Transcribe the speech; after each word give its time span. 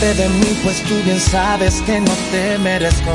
Aléjate 0.00 0.22
de 0.22 0.28
mí, 0.28 0.60
pues 0.62 0.80
tú 0.84 0.94
bien 1.04 1.18
sabes 1.18 1.82
que 1.82 2.00
no 2.00 2.12
te 2.30 2.56
merezco. 2.58 3.10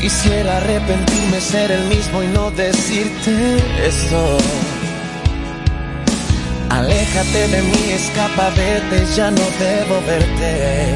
Quisiera 0.00 0.56
arrepentirme, 0.56 1.38
ser 1.38 1.70
el 1.70 1.84
mismo 1.84 2.22
y 2.22 2.28
no 2.28 2.50
decirte 2.50 3.58
eso. 3.86 4.38
Aléjate 6.70 7.48
de 7.48 7.62
mí, 7.62 7.92
escapa, 7.92 8.48
vete, 8.56 9.04
ya 9.14 9.30
no 9.30 9.42
debo 9.58 10.00
verte. 10.06 10.94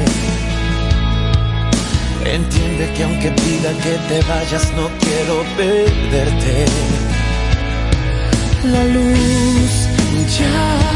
Entiende 2.25 2.91
que 2.95 3.03
aunque 3.03 3.29
pida 3.29 3.71
que 3.83 3.99
te 4.09 4.21
vayas, 4.27 4.73
no 4.75 4.89
quiero 4.99 5.43
perderte. 5.55 6.65
La 8.63 8.83
luz 8.85 9.89
ya 10.39 10.95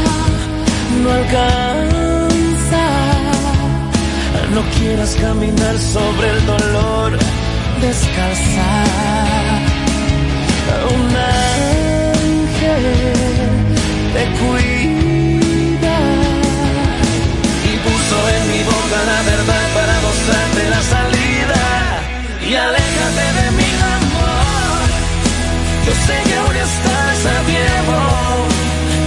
no 1.04 1.12
alcanza. 1.12 1.99
No 4.54 4.62
quieras 4.78 5.16
caminar 5.20 5.78
sobre 5.78 6.28
el 6.28 6.46
dolor 6.46 7.12
descalza. 7.80 8.70
Un 10.94 11.16
ángel 11.16 12.84
te 14.14 14.24
cuida 14.40 15.98
y 17.62 17.72
puso 17.86 18.16
en 18.36 18.42
mi 18.52 18.62
boca 18.64 18.98
la 19.12 19.20
verdad 19.30 19.64
para 19.78 19.94
mostrarte 20.06 20.62
la 20.74 20.82
salida. 20.94 21.62
Y 22.48 22.54
aléjate 22.54 23.26
de 23.38 23.46
mi 23.58 23.70
amor. 23.96 24.82
Yo 25.86 25.92
sé 26.06 26.16
que 26.26 26.34
aún 26.36 26.56
estás 26.56 27.18
a 27.34 27.38
tiempo. 27.54 27.98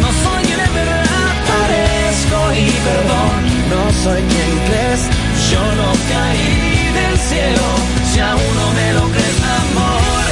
No 0.03 0.09
soy 0.23 0.41
quien 0.45 0.59
en 0.59 0.73
verdad 0.73 1.31
parezco 1.51 2.37
y 2.53 2.65
perdón. 2.87 3.33
No 3.71 3.81
soy 4.03 4.21
quien 4.31 4.51
crees. 4.67 5.22
Yo 5.51 5.63
no 5.79 5.89
caí 6.11 6.91
del 6.99 7.17
cielo. 7.19 7.67
Si 8.11 8.19
aún 8.19 8.55
no 8.61 8.67
me 8.79 8.93
lo 8.93 9.03
crees, 9.13 9.39
amor. 9.61 10.29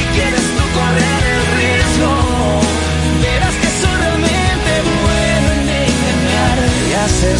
Y 0.00 0.02
quieres 0.14 0.46
tú 0.56 0.64
correr 0.78 1.22
el 1.34 1.42
riesgo. 1.58 2.12
Verás 3.22 3.54
que 3.62 3.70
soy 3.80 3.96
realmente 4.04 4.72
bueno 5.04 5.48
en 5.56 5.68
engañar 5.86 6.58
y 6.88 6.92
hacer 7.04 7.38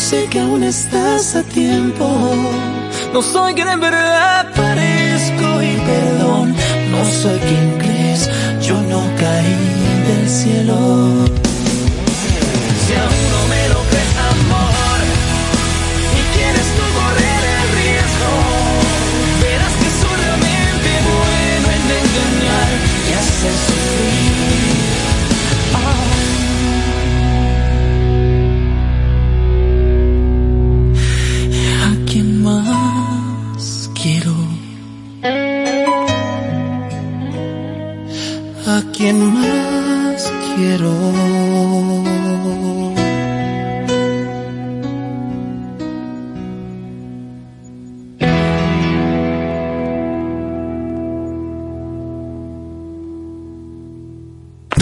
sé 0.00 0.26
que 0.30 0.40
aún 0.40 0.62
estás 0.64 1.36
a 1.36 1.42
tiempo. 1.42 2.06
No 3.12 3.20
soy 3.20 3.52
quien 3.54 3.68
en 3.68 3.80
verdad 3.80 4.50
parezco 4.56 5.62
y 5.62 5.76
perdón. 5.90 6.54
No 6.90 7.04
soy 7.04 7.38
quien 7.38 7.78
crees. 7.78 8.30
Yo 8.62 8.80
no 8.80 9.02
caí 9.18 9.56
del 10.08 10.28
cielo. 10.28 11.49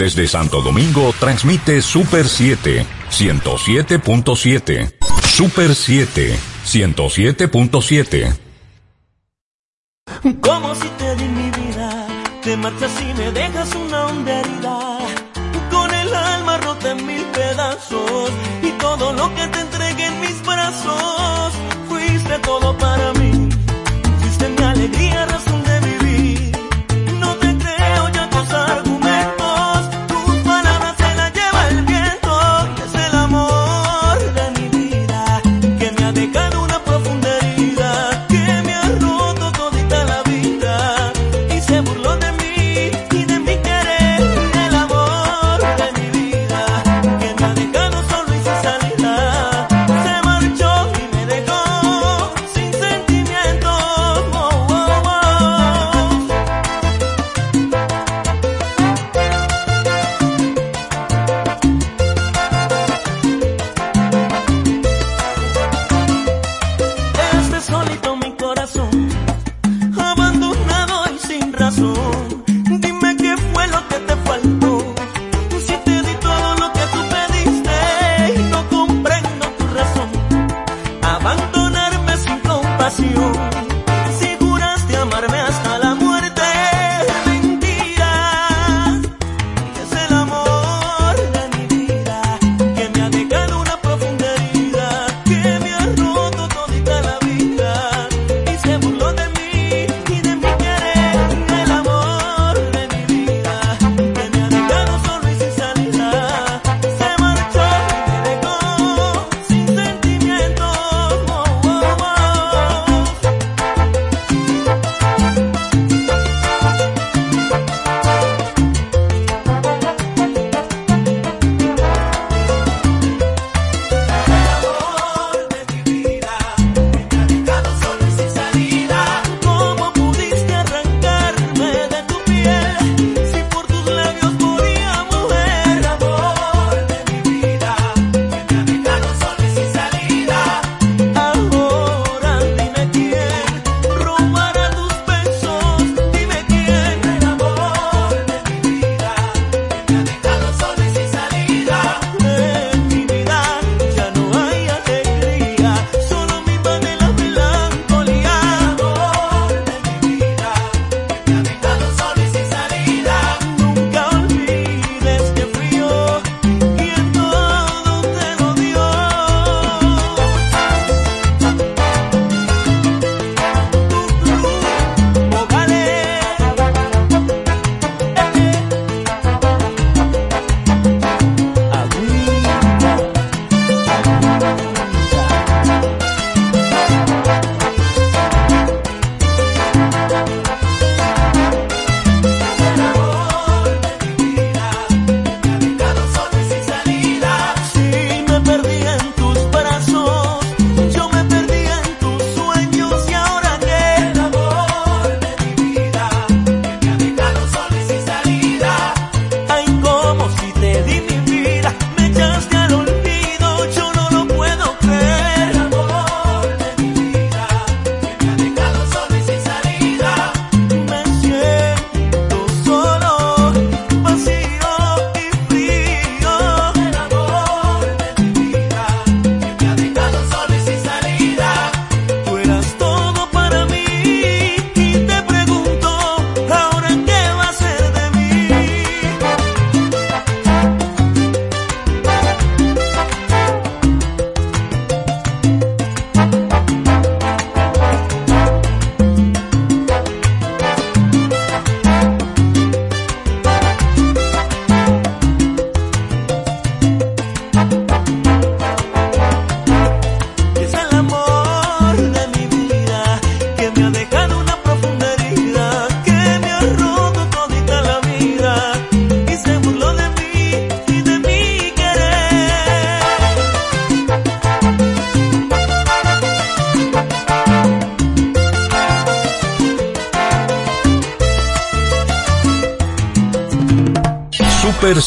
Desde 0.09 0.27
Santo 0.27 0.61
Domingo 0.61 1.13
transmite 1.19 1.83
Super 1.83 2.27
7, 2.27 2.83
107.7. 3.11 4.91
Super 5.23 5.75
7, 5.75 6.39
107.7. 6.65 8.48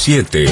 7. 0.03 0.52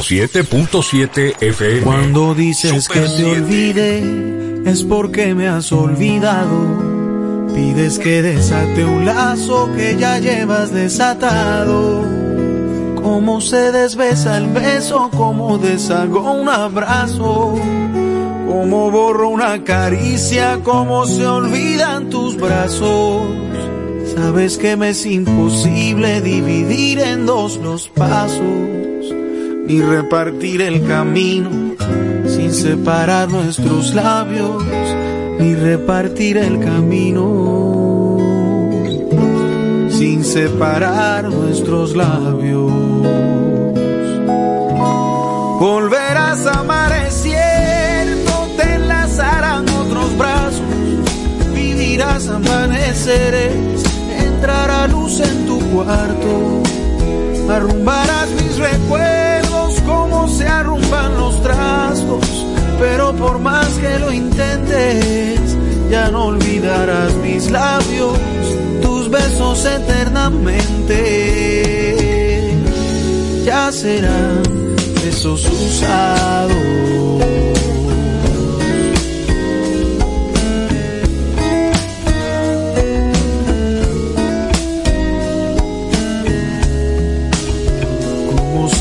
107.7 0.00 1.42
FM. 1.42 1.80
Cuando 1.80 2.32
dices 2.32 2.88
que 2.88 3.00
te 3.00 3.24
olvide, 3.24 4.62
es 4.64 4.84
porque 4.84 5.34
me 5.34 5.48
has 5.48 5.72
olvidado. 5.72 7.48
Pides 7.52 7.98
que 7.98 8.22
desate 8.22 8.84
un 8.84 9.04
lazo 9.04 9.68
que 9.76 9.96
ya 9.96 10.20
llevas 10.20 10.72
desatado. 10.72 12.04
Cómo 12.94 13.40
se 13.40 13.72
desbesa 13.72 14.38
el 14.38 14.46
beso, 14.46 15.10
cómo 15.16 15.58
deshago 15.58 16.32
un 16.32 16.48
abrazo. 16.48 17.56
Cómo 18.46 18.90
borro 18.92 19.30
una 19.30 19.64
caricia, 19.64 20.60
cómo 20.62 21.06
se 21.06 21.26
olvidan 21.26 22.08
tus 22.08 22.36
brazos. 22.36 23.22
Sabes 24.14 24.58
que 24.58 24.76
me 24.76 24.90
es 24.90 25.04
imposible 25.06 26.20
dividir 26.20 27.00
en 27.00 27.26
dos 27.26 27.56
los 27.56 27.88
pasos 27.88 28.77
y 29.68 29.82
repartir 29.82 30.62
el 30.62 30.86
camino 30.86 31.50
sin 32.26 32.54
separar 32.54 33.28
nuestros 33.28 33.94
labios 33.94 34.64
ni 35.38 35.54
repartir 35.54 36.38
el 36.38 36.58
camino 36.58 38.16
sin 39.90 40.24
separar 40.24 41.24
nuestros 41.24 41.94
labios. 41.94 42.72
Volverás 45.60 46.46
a 46.46 46.60
amar, 46.60 46.92
es 47.06 47.14
cierto, 47.14 48.48
te 48.56 48.74
enlazarán 48.74 49.68
otros 49.68 50.16
brazos, 50.16 50.62
vivirás 51.52 52.28
amaneceres, 52.28 53.82
entrará 54.18 54.86
luz 54.86 55.20
en 55.20 55.46
tu 55.46 55.58
cuarto, 55.70 56.62
arrumbarás 57.52 58.30
mis 58.30 58.56
recuerdos 58.56 59.17
se 60.38 60.46
arrumban 60.46 61.18
los 61.18 61.42
trastos, 61.42 62.46
pero 62.78 63.12
por 63.16 63.40
más 63.40 63.66
que 63.78 63.98
lo 63.98 64.12
intentes, 64.12 65.40
ya 65.90 66.12
no 66.12 66.26
olvidarás 66.26 67.12
mis 67.16 67.50
labios, 67.50 68.16
tus 68.80 69.10
besos 69.10 69.64
eternamente. 69.64 72.54
Ya 73.44 73.72
serán 73.72 74.42
besos 75.04 75.44
usados. 75.44 77.57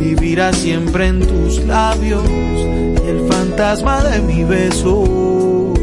vivirá 0.00 0.50
siempre 0.52 1.08
en 1.08 1.20
tus 1.20 1.62
labios 1.66 2.26
el 2.26 3.28
fantasma 3.30 4.02
de 4.02 4.20
mi 4.20 4.44
beso. 4.44 5.74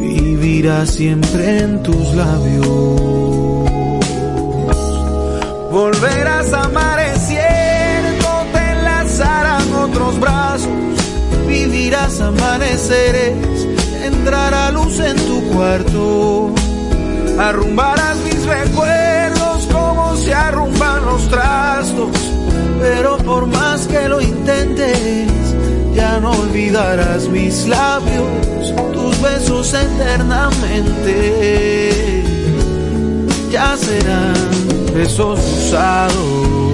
vivirá 0.00 0.84
siempre 0.84 1.60
en 1.60 1.82
tus 1.82 2.14
labios. 2.14 3.70
Volverás 5.70 6.52
a 6.52 6.64
amanecer, 6.64 8.02
no 8.22 8.36
te 8.52 8.70
enlazarán 8.72 9.72
otros 9.72 10.20
brazos, 10.20 10.68
vivirás 11.46 12.20
amaneceres, 12.20 13.66
entrará 14.04 14.70
luz 14.70 14.98
en 15.00 15.16
tu 15.16 15.40
cuarto, 15.52 16.54
arrumbarás 17.38 18.16
mis 18.18 18.44
recuerdos 18.46 19.13
se 20.24 20.32
arrumban 20.32 21.04
los 21.04 21.28
trastos, 21.28 22.08
pero 22.80 23.18
por 23.18 23.46
más 23.46 23.86
que 23.86 24.08
lo 24.08 24.22
intentes, 24.22 25.28
ya 25.94 26.18
no 26.18 26.30
olvidarás 26.30 27.28
mis 27.28 27.68
labios, 27.68 28.24
tus 28.94 29.20
besos 29.20 29.74
eternamente, 29.74 32.24
ya 33.50 33.76
serán 33.76 34.32
besos 34.94 35.38
usados. 35.40 36.73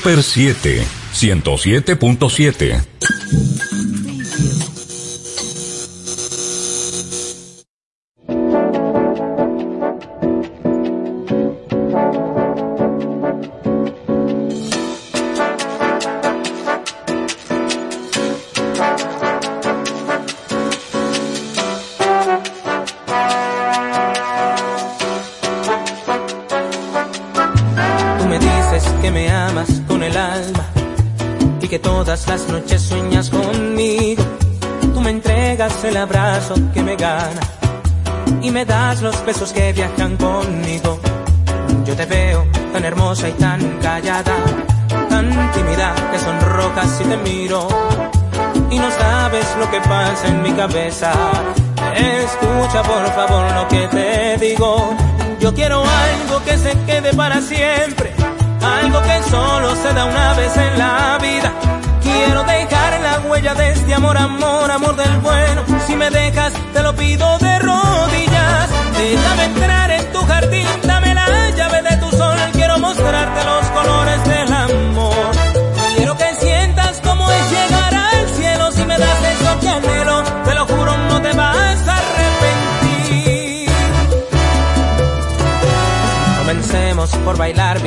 Super 0.00 0.22
7, 0.22 0.86
107.7. 1.12 2.89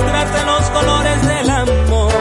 mostrarte 0.00 0.44
los 0.46 0.70
colores 0.70 1.26
del 1.26 1.50
amor. 1.50 2.12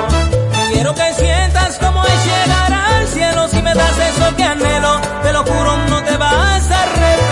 Quiero 0.73 0.93
que 0.93 1.13
sientas 1.13 1.77
como 1.79 2.03
es 2.05 2.25
llegar 2.25 2.73
al 2.73 3.07
cielo. 3.07 3.47
Si 3.47 3.61
me 3.61 3.73
das 3.73 3.97
eso 3.97 4.35
que 4.35 4.43
anhelo, 4.43 4.99
te 5.23 5.33
lo 5.33 5.43
juro, 5.43 5.77
no 5.89 6.03
te 6.03 6.17
vas 6.17 6.33
quiero 6.33 6.55
hacer 6.57 7.28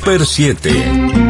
Super 0.00 0.24
7. 0.24 1.29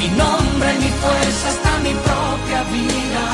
mi 0.00 0.08
nombre, 0.08 0.68
mi 0.78 0.88
fuerza, 1.02 1.48
hasta 1.48 1.78
mi 1.84 1.92
propia 2.06 2.62
vida. 2.72 3.24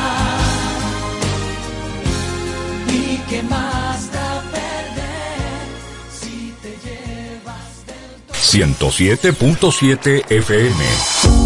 ¿Y 2.88 3.18
qué 3.28 3.42
más 3.44 4.10
da 4.12 4.42
perder 4.50 5.66
si 6.20 6.52
te 6.62 6.70
llevas 6.84 7.86
del 7.86 8.74
107.7 8.78 10.24
FM. 10.28 11.45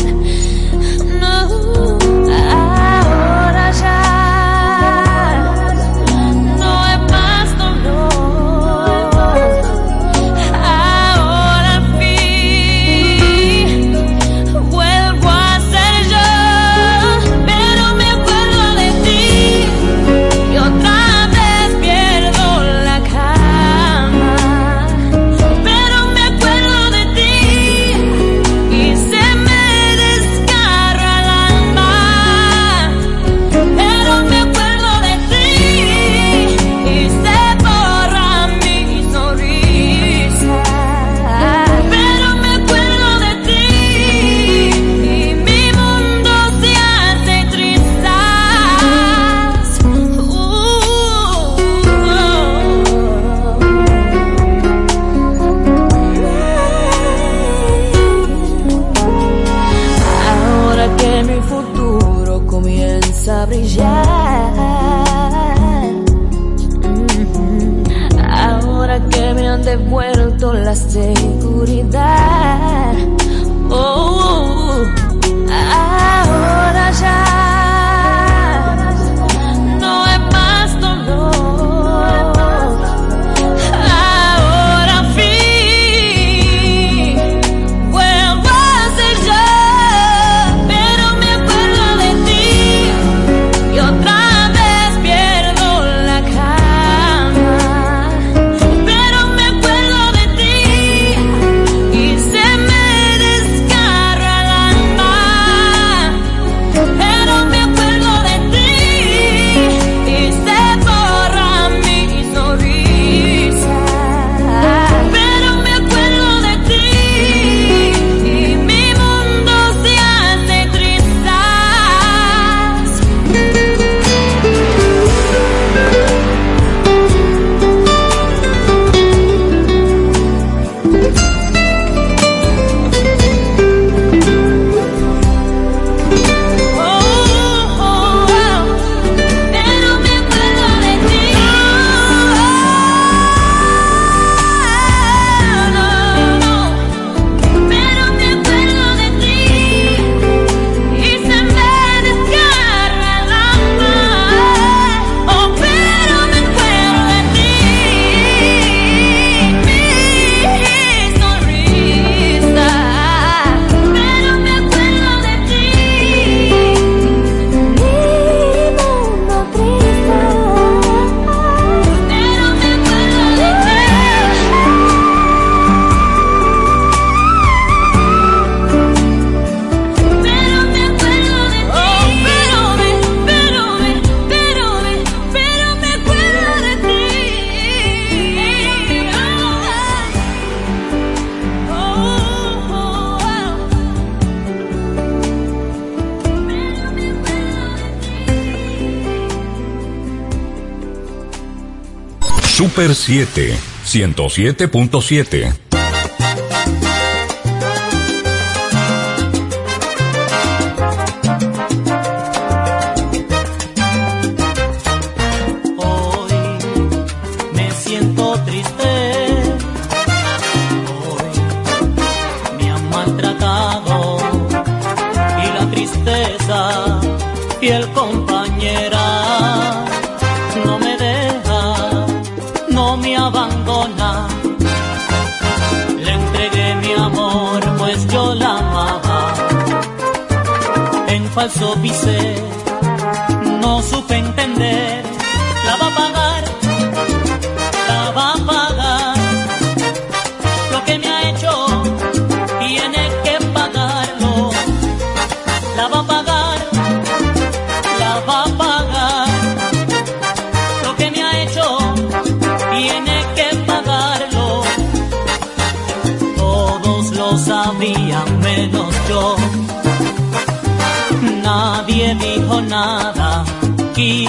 Super 202.71 202.95
7, 202.95 203.59
107.7. 203.85 205.70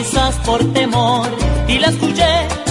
quizás 0.03 0.35
por 0.39 0.65
temor, 0.73 1.29
y 1.69 1.79
la 1.79 1.87
escuché 1.89 2.62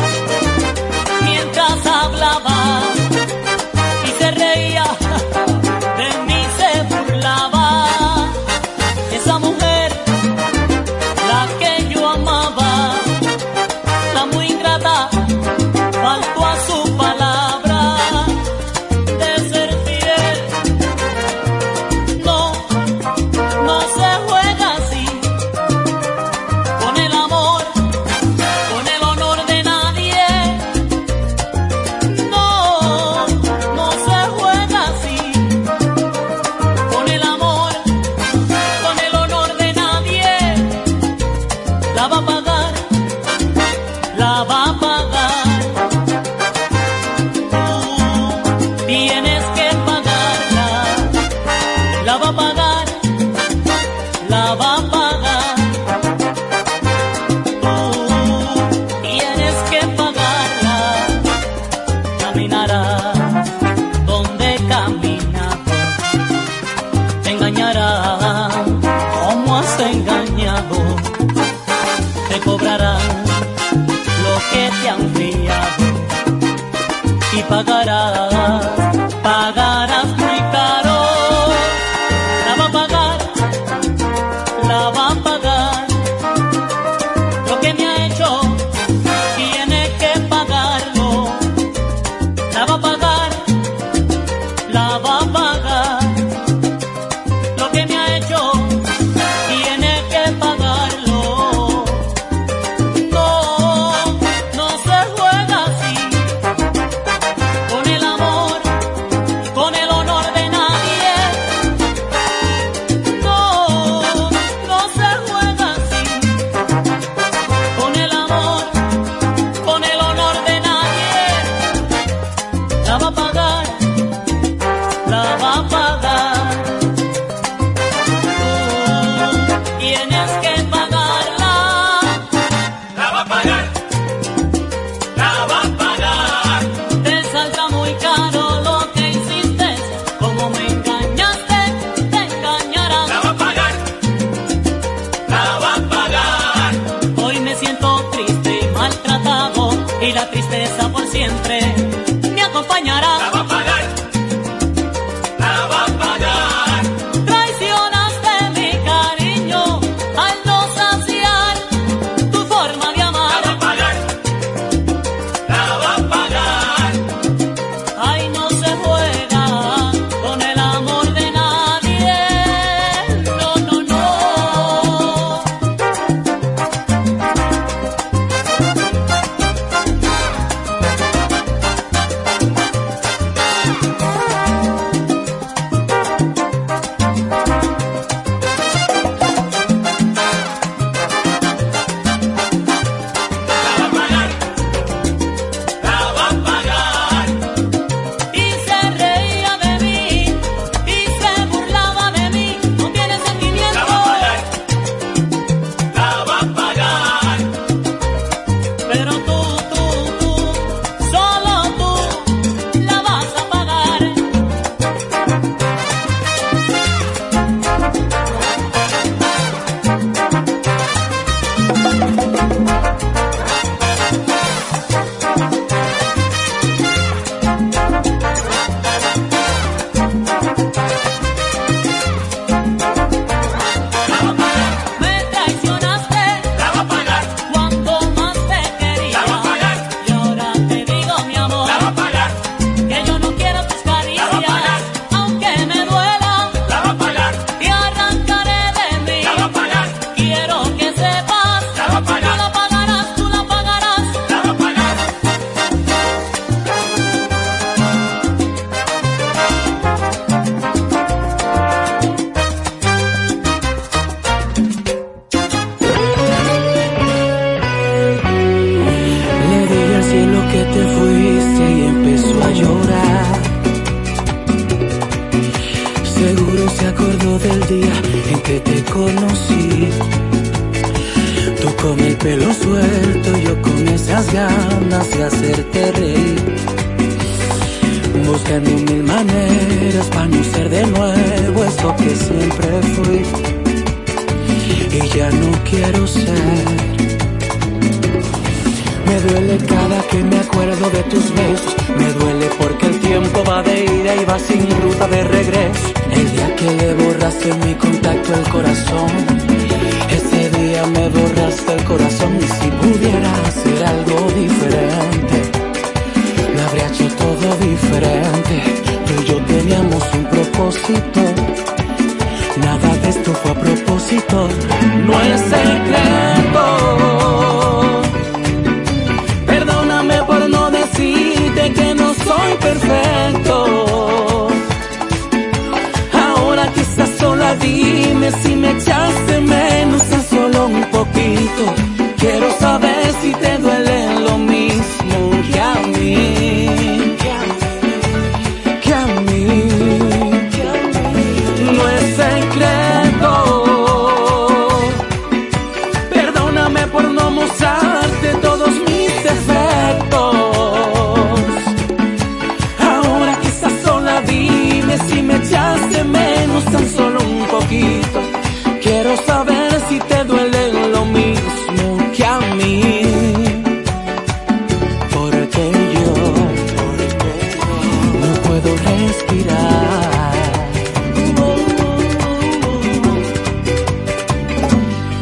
respirar. 379.21 380.31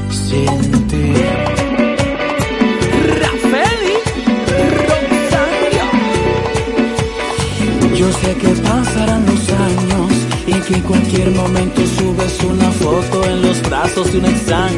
Siente. 0.09 1.13
Rafeli 3.21 3.97
Rosario. 4.87 5.85
Yo 7.95 8.11
sé 8.11 8.35
que 8.35 8.49
pasarán 8.61 9.25
los 9.25 9.49
años 9.49 10.11
y 10.47 10.53
que 10.53 10.73
en 10.75 10.81
cualquier 10.81 11.31
momento 11.31 11.81
subes 11.97 12.43
una 12.43 12.71
foto 12.71 13.23
en 13.25 13.41
los 13.41 13.61
brazos 13.63 14.11
de 14.11 14.19
un 14.19 14.25
extraño. 14.25 14.68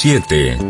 7. 0.00 0.67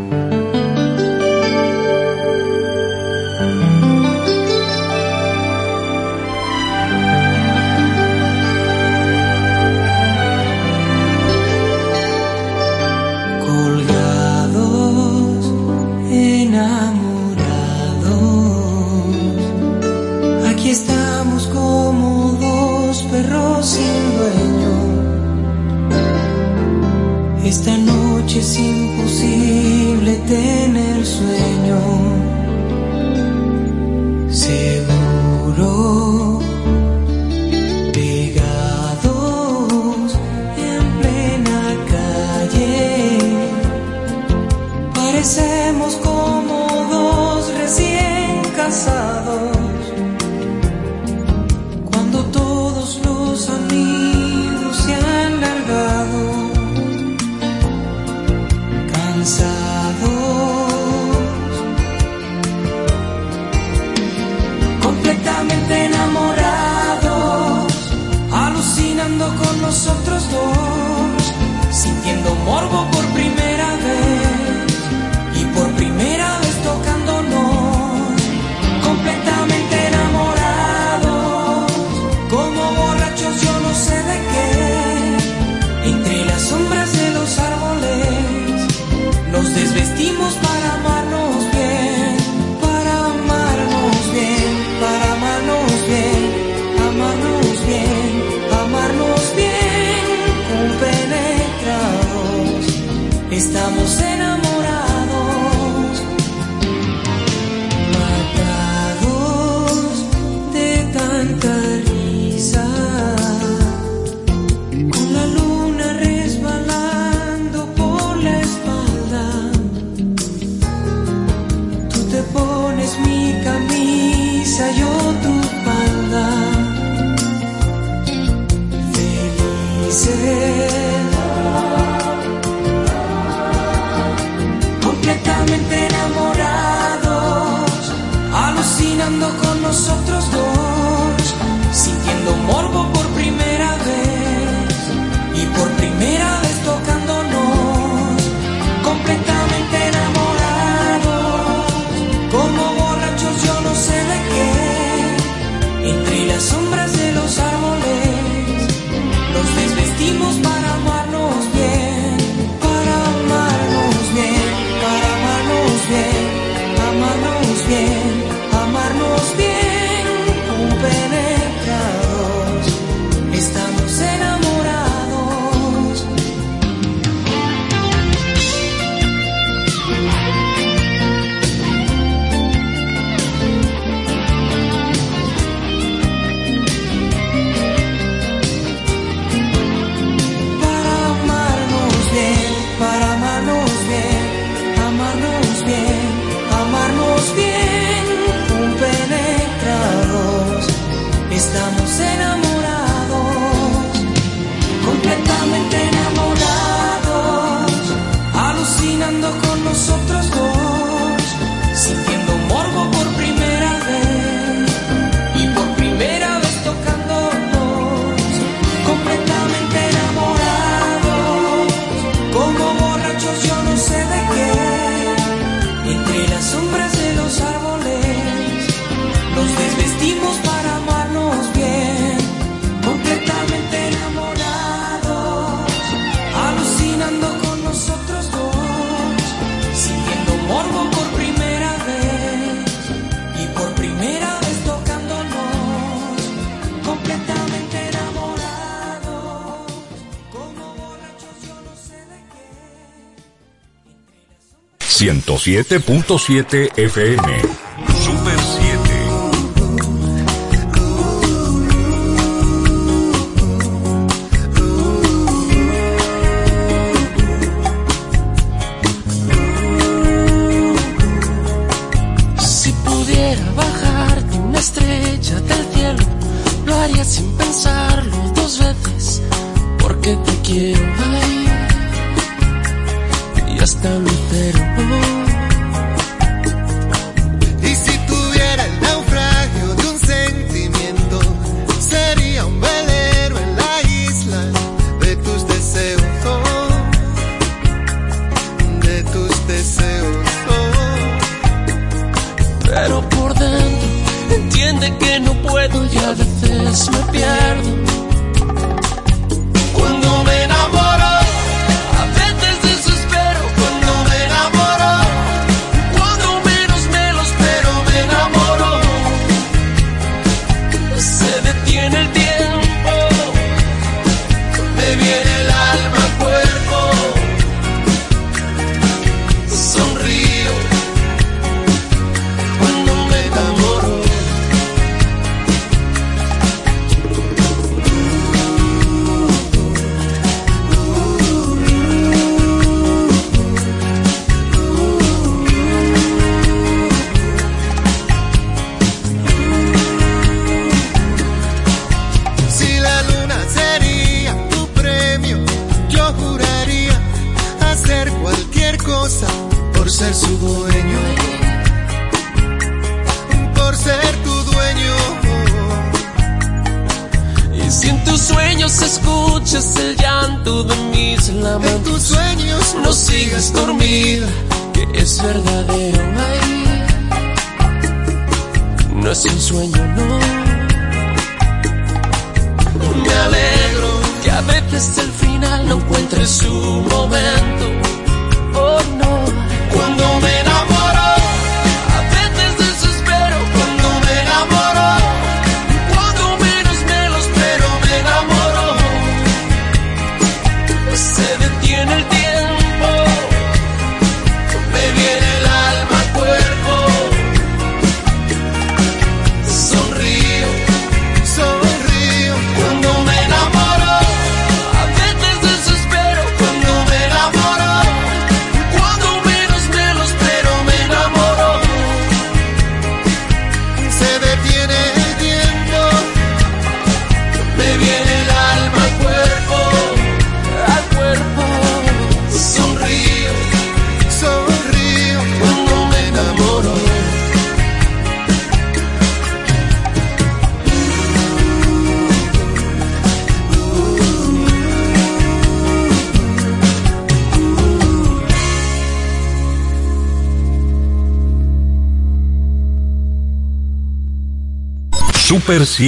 107.7 255.56 256.68
FM. 256.76 257.67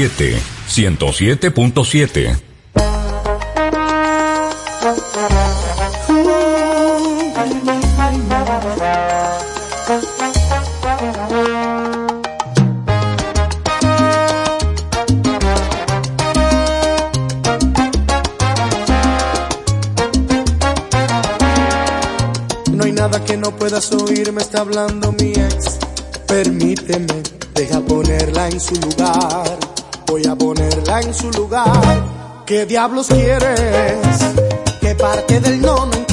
107, 0.01 0.41
107.7. 0.67 2.51
puedas 23.71 23.93
oír, 23.93 24.33
me 24.33 24.41
está 24.41 24.63
hablando 24.63 25.13
mi 25.13 25.33
ex. 25.33 25.79
Permíteme, 26.27 27.23
deja 27.55 27.81
ponerla 27.81 28.49
en 28.49 28.59
su 28.59 28.75
lugar. 28.75 29.20
¿Qué 32.51 32.67
diablos 32.67 33.07
quieres? 33.07 34.01
¿Qué 34.81 34.97
parte 34.97 35.39
del 35.39 35.61
no 35.61 35.87
me 35.87 36.10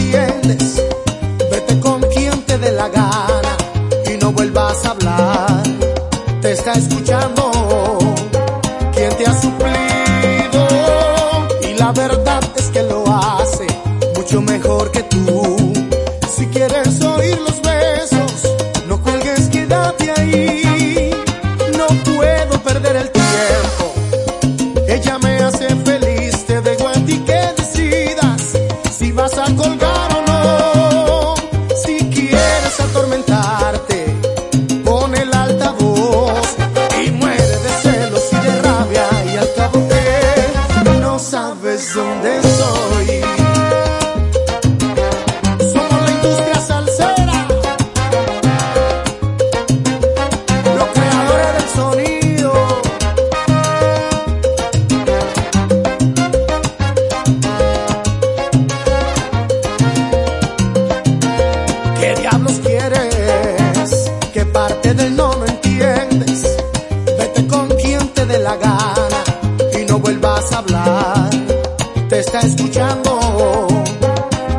te 72.18 72.22
está 72.22 72.40
escuchando? 72.40 73.68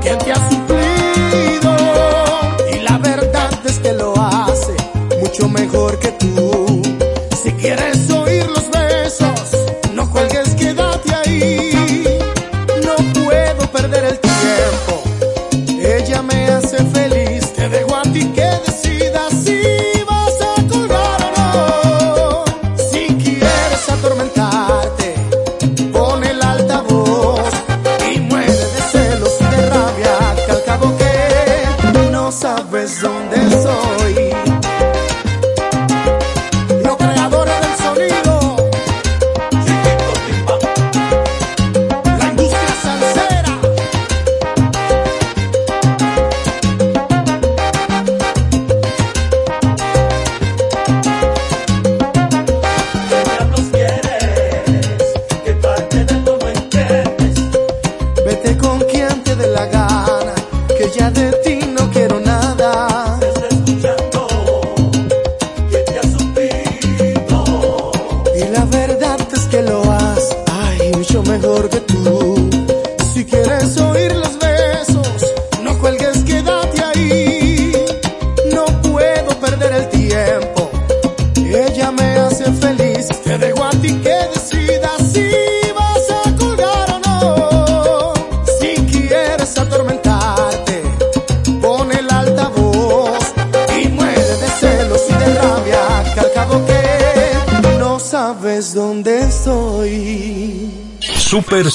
¿Quién 0.01 0.17
te 0.19 0.31
ha 0.31 0.68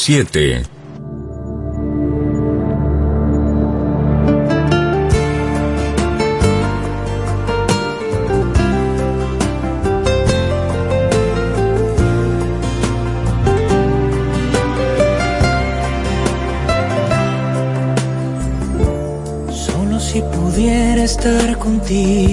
7. 0.04 0.64
Solo 19.50 20.02
si 20.02 20.22
pudiera 20.22 21.06
estar 21.06 21.58
contigo 21.58 22.33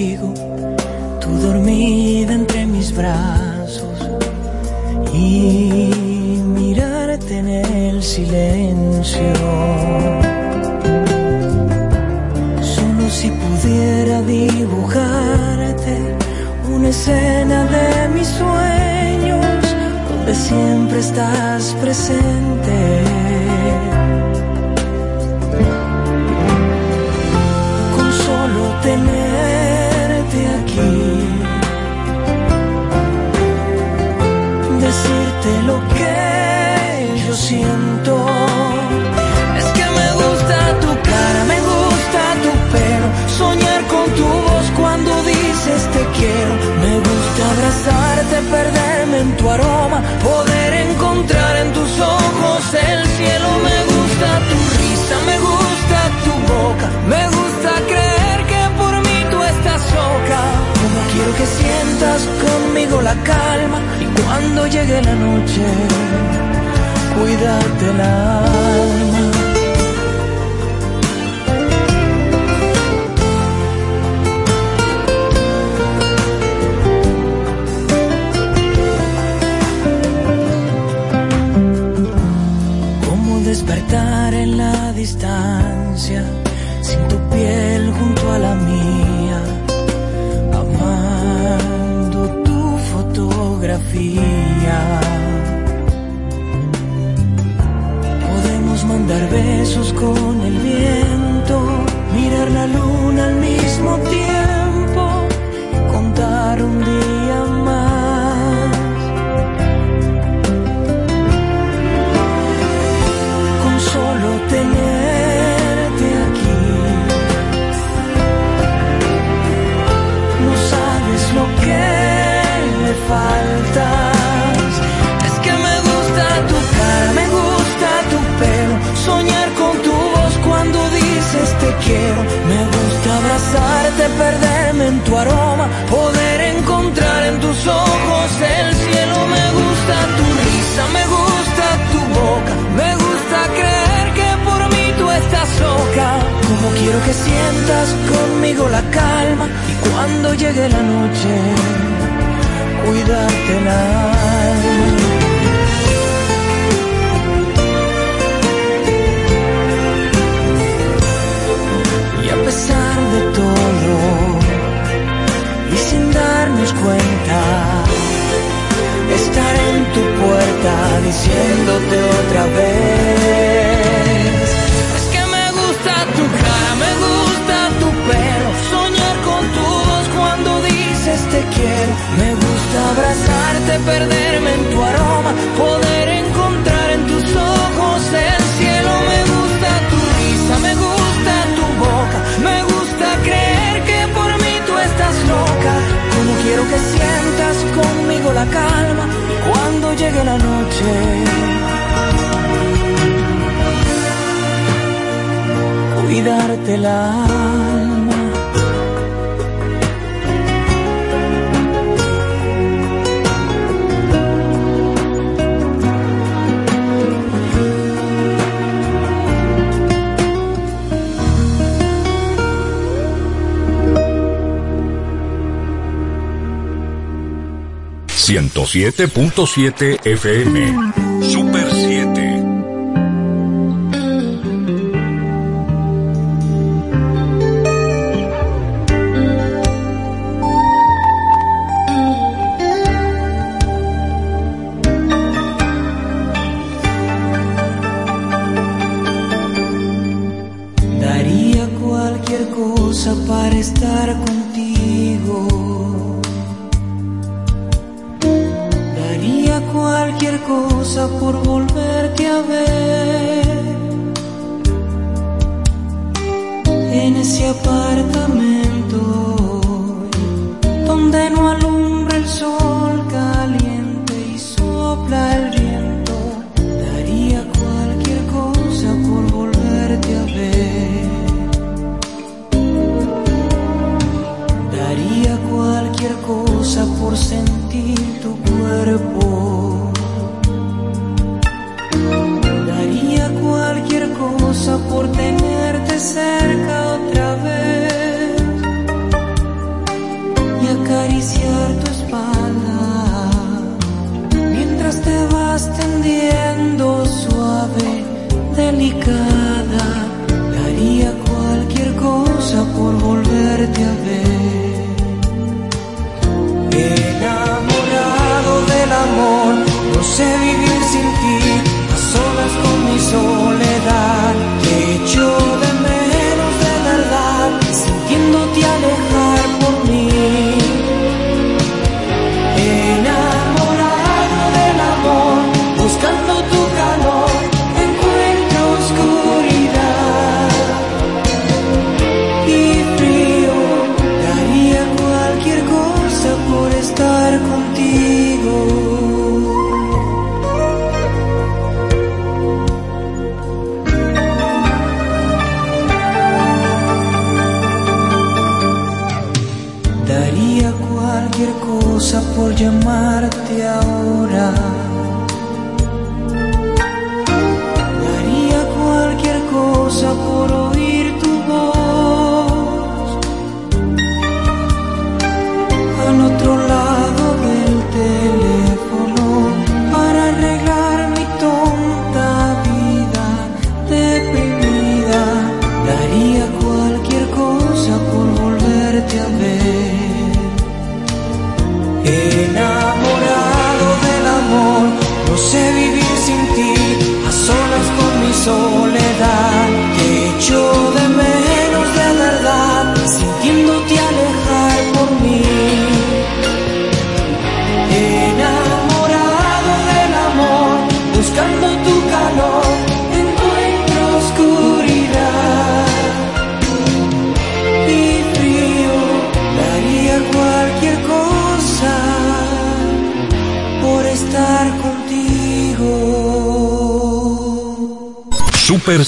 107.7 228.31 229.99
FM. 230.05 230.93
Super 231.21 231.69
7. 231.75 232.20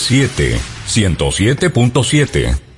997 0.08 0.60
107.7 0.86 2.71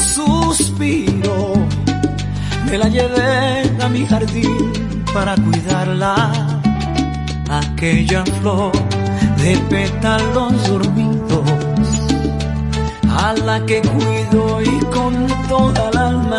suspiro, 0.00 1.54
me 2.66 2.78
la 2.78 2.88
llevé 2.88 3.76
a 3.82 3.88
mi 3.88 4.06
jardín 4.06 5.04
para 5.12 5.34
cuidarla. 5.36 6.32
Aquella 7.48 8.24
flor 8.24 8.72
de 9.38 9.56
pétalos 9.70 10.68
dormidos, 10.68 11.48
a 13.08 13.32
la 13.34 13.64
que 13.64 13.80
cuido 13.82 14.60
y 14.62 14.78
con 14.86 15.26
toda 15.48 15.90
el 15.90 15.96
alma, 15.96 16.38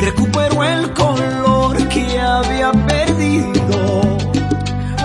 recupero 0.00 0.62
el 0.62 0.92
color 0.94 1.88
que 1.88 2.20
había 2.20 2.70
perdido, 2.72 4.00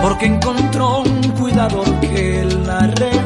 porque 0.00 0.26
encontró 0.26 1.00
un 1.00 1.22
cuidador 1.32 1.88
que 2.00 2.44
la 2.64 2.80
regaló. 2.86 3.25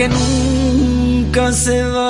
que 0.00 0.08
nunca 0.08 1.52
se 1.52 1.82
va. 1.82 2.09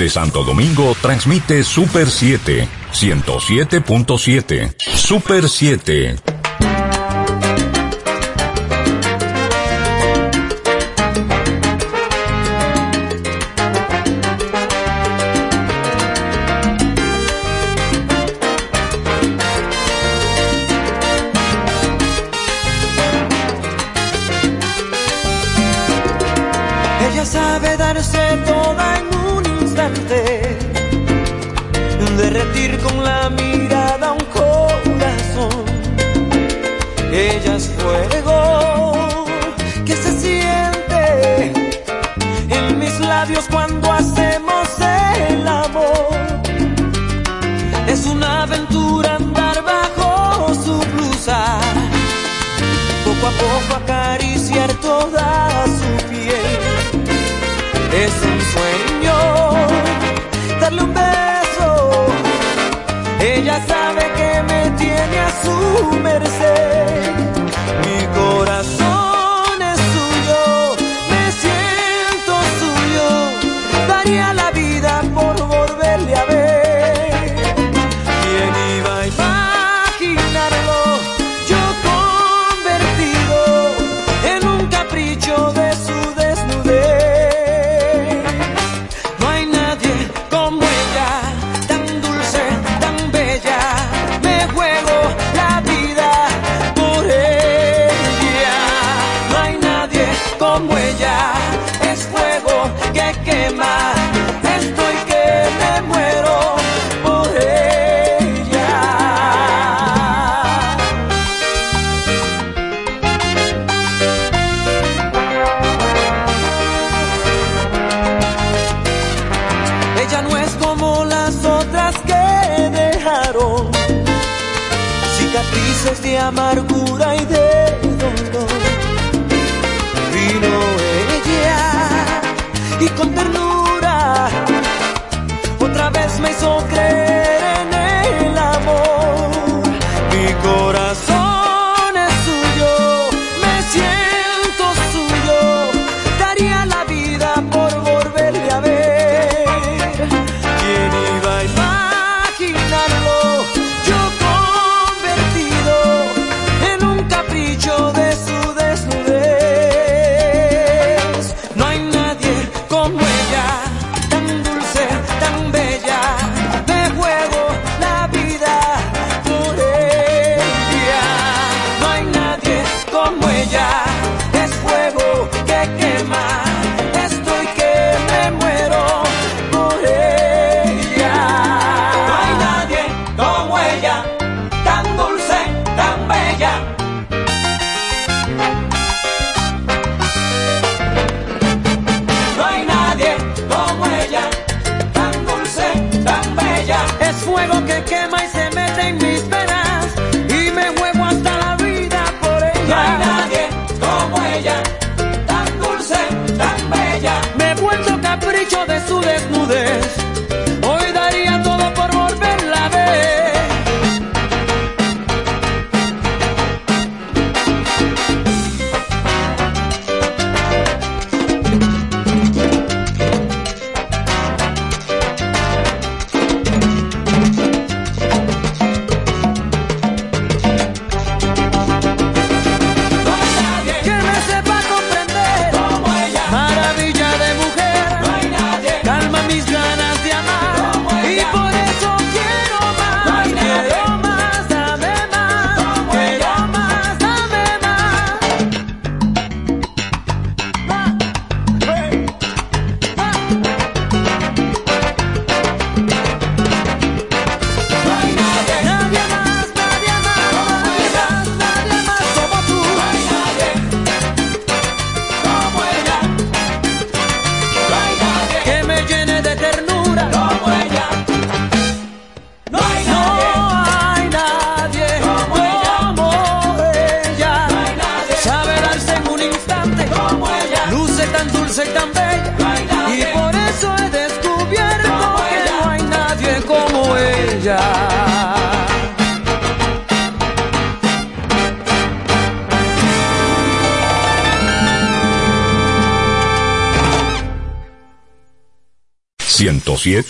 Desde 0.00 0.14
Santo 0.14 0.42
Domingo 0.44 0.96
transmite 0.98 1.62
Super 1.62 2.08
7, 2.08 2.66
107.7. 2.90 4.74
Super 4.96 5.46
7. 5.46 6.29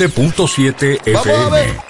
107.7 0.09 1.01
FM. 1.05 1.89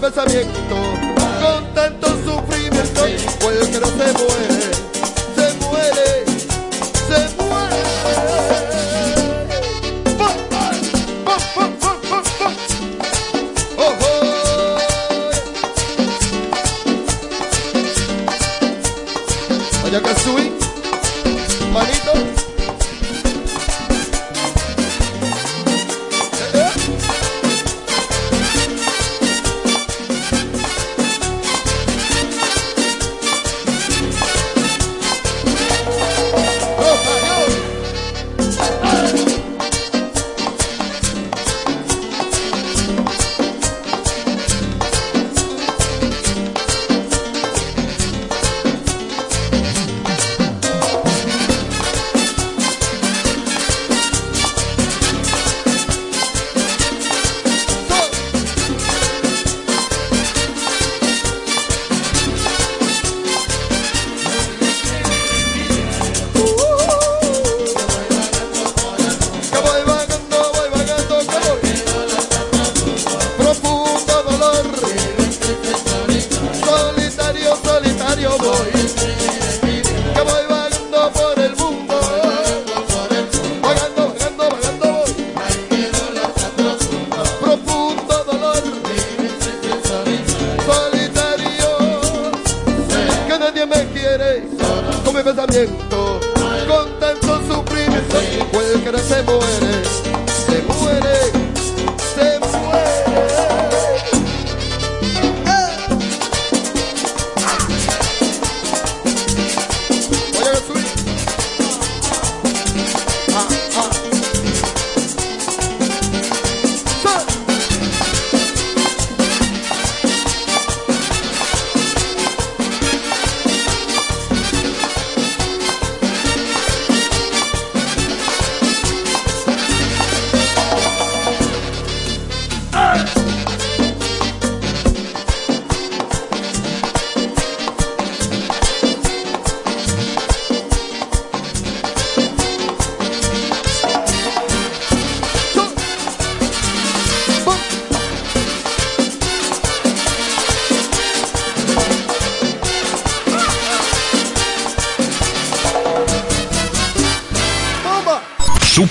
pensamiento, 0.00 0.76
con 1.40 1.74
tanto 1.74 2.06
sufrimiento, 2.24 3.02
fue 3.38 3.54
que 3.70 3.80
no 3.80 3.86
se 3.86 4.12
mueve. 4.12 4.49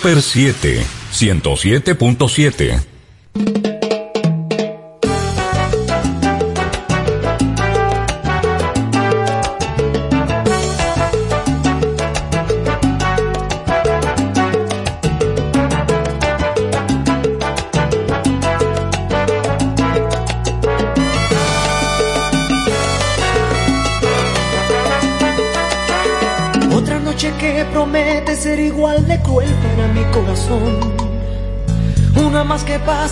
Super 0.09 0.23
7, 0.23 0.85
107.7. 1.11 2.98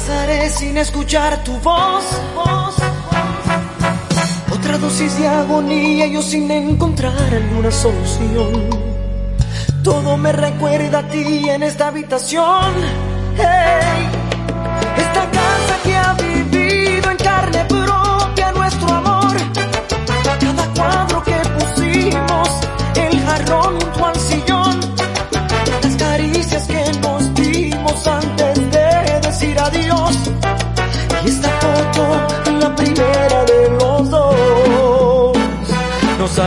pasaré 0.07 0.49
sin 0.49 0.77
escuchar 0.77 1.43
tu 1.43 1.53
voz. 1.59 2.05
Otra 4.53 4.77
dosis 4.77 5.17
de 5.19 5.27
agonía, 5.27 6.07
yo 6.07 6.21
sin 6.21 6.49
encontrar 6.49 7.33
alguna 7.33 7.71
solución. 7.71 8.69
Todo 9.83 10.17
me 10.17 10.31
recuerda 10.31 10.99
a 10.99 11.07
ti 11.07 11.49
en 11.49 11.63
esta 11.63 11.87
habitación. 11.87 12.73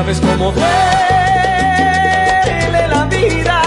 Sabes 0.00 0.20
cómo 0.20 0.52
duele 0.52 0.68
la 2.88 3.04
vida. 3.04 3.59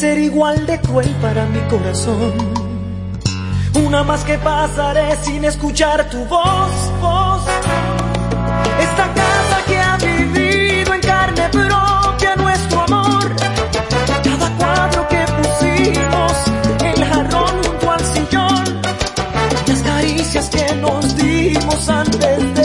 Ser 0.00 0.18
igual 0.18 0.64
de 0.64 0.80
cruel 0.80 1.10
para 1.20 1.44
mi 1.44 1.60
corazón. 1.68 2.32
Una 3.84 4.02
más 4.02 4.24
que 4.24 4.38
pasaré 4.38 5.14
sin 5.22 5.44
escuchar 5.44 6.08
tu 6.08 6.24
voz, 6.24 6.72
voz. 7.02 7.42
Esta 8.80 9.06
casa 9.20 9.56
que 9.68 9.76
ha 9.78 9.96
vivido 9.98 10.94
en 10.94 11.02
carne 11.02 11.46
propia 11.50 12.34
nuestro 12.36 12.80
amor. 12.80 13.36
Cada 14.24 14.48
cuadro 14.56 15.06
que 15.08 15.22
pusimos, 15.38 16.32
el 16.82 17.04
jarrón 17.04 17.62
junto 17.62 17.90
al 17.92 18.04
sillón. 18.14 18.64
Las 19.66 19.82
caricias 19.82 20.48
que 20.48 20.76
nos 20.76 21.14
dimos 21.14 21.88
antes 21.90 22.54
de 22.54 22.59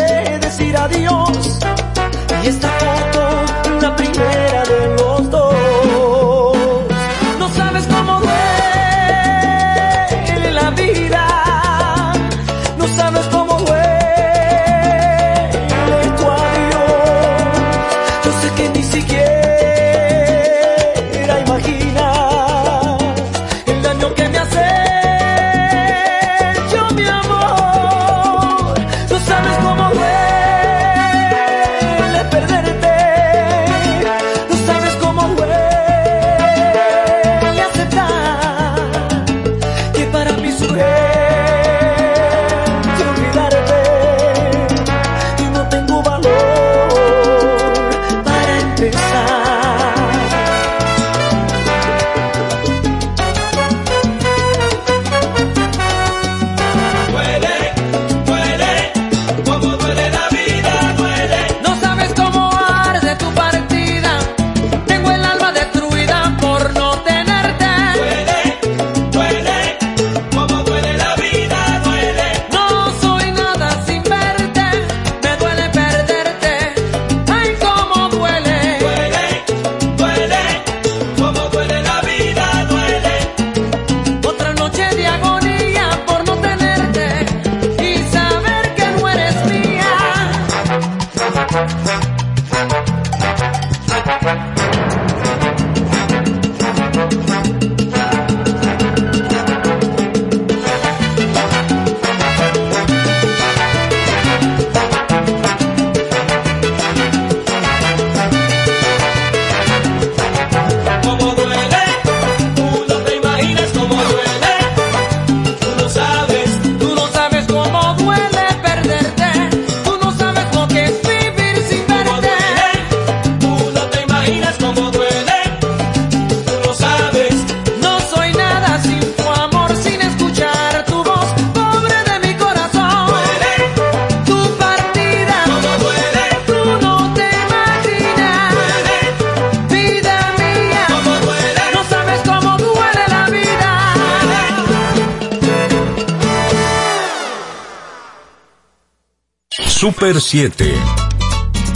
7. 150.28 150.74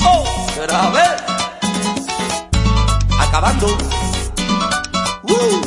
¡Oh! 0.04 0.26
Grave. 0.56 1.04
Acabando. 3.20 3.68
Uh. 5.22 5.62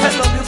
I 0.00 0.10
love 0.18 0.34
you. 0.34 0.44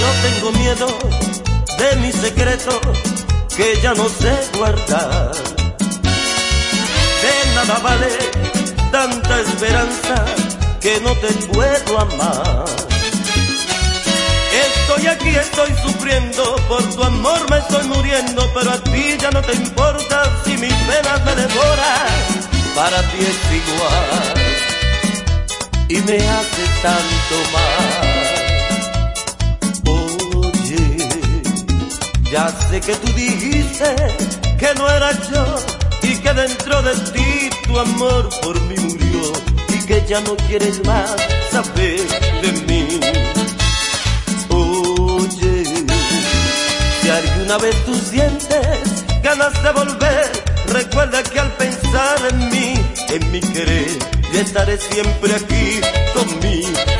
Yo 0.00 0.08
tengo 0.22 0.50
miedo 0.58 0.88
de 1.78 1.96
mi 2.00 2.10
secreto 2.10 2.80
que 3.56 3.78
ya 3.80 3.94
no 3.94 4.08
sé 4.08 4.36
guardar 4.58 5.03
nadie 23.04 23.28
es 23.28 23.40
igual 23.60 24.34
y 25.88 25.96
me 26.02 26.16
hace 26.28 26.64
tanto 26.82 27.36
mal. 27.52 29.14
Oye, 29.86 30.82
ya 32.30 32.48
sé 32.68 32.80
que 32.80 32.94
tú 32.96 33.12
dijiste 33.12 33.94
que 34.58 34.74
no 34.76 34.88
era 34.88 35.12
yo 35.30 35.44
y 36.02 36.16
que 36.16 36.32
dentro 36.32 36.82
de 36.82 36.94
ti 37.12 37.50
tu 37.66 37.78
amor 37.78 38.28
por 38.42 38.60
mí 38.62 38.76
murió 38.76 39.32
y 39.68 39.78
que 39.86 40.04
ya 40.08 40.20
no 40.20 40.36
quieres 40.48 40.84
más 40.86 41.14
saber 41.50 42.00
de 42.42 42.52
mí. 42.66 43.00
Oye, 44.48 45.64
si 47.02 47.10
alguna 47.10 47.58
vez 47.58 47.76
tú 47.84 47.94
sientes 47.94 49.04
ganas 49.22 49.62
de 49.62 49.70
volver, 49.72 50.44
recuerda 50.68 51.22
que 51.22 51.40
al 51.40 51.52
pensar 51.52 52.18
en 52.30 52.50
mí 52.50 52.53
en 53.14 53.32
mi 53.32 53.40
querer. 53.40 53.86
Yo 54.32 54.40
estaré 54.40 54.78
siempre 54.78 55.34
aquí 55.34 55.80
con 56.14 56.40
mi 56.40 56.93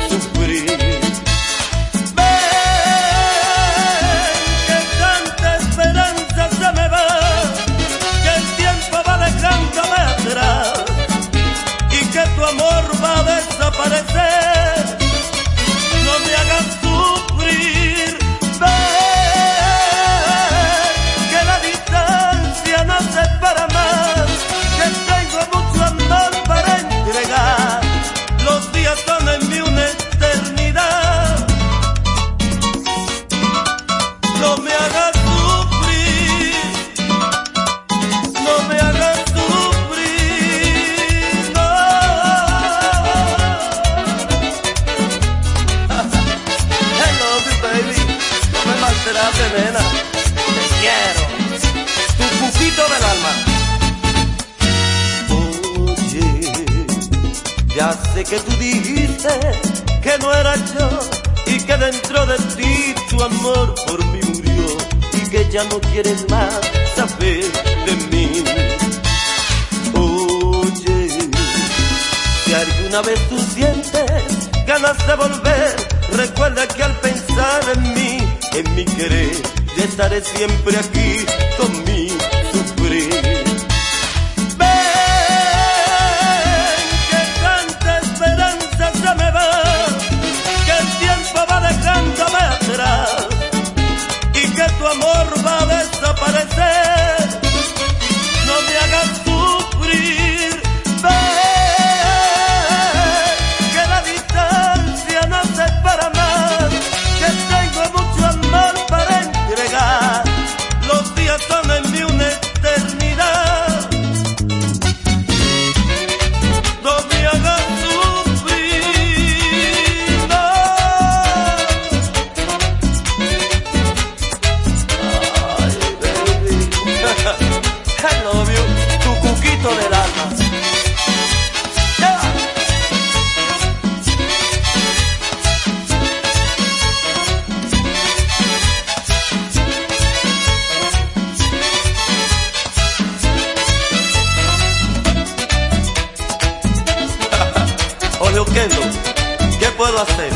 puedo 149.75 150.01
hacer? 150.01 150.31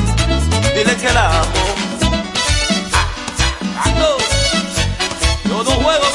Dile 0.75 0.95
que 0.97 1.11
la 1.11 1.41
amo. 1.41 1.49
Yo 5.45 5.63
no 5.63 5.71
juego. 5.71 6.08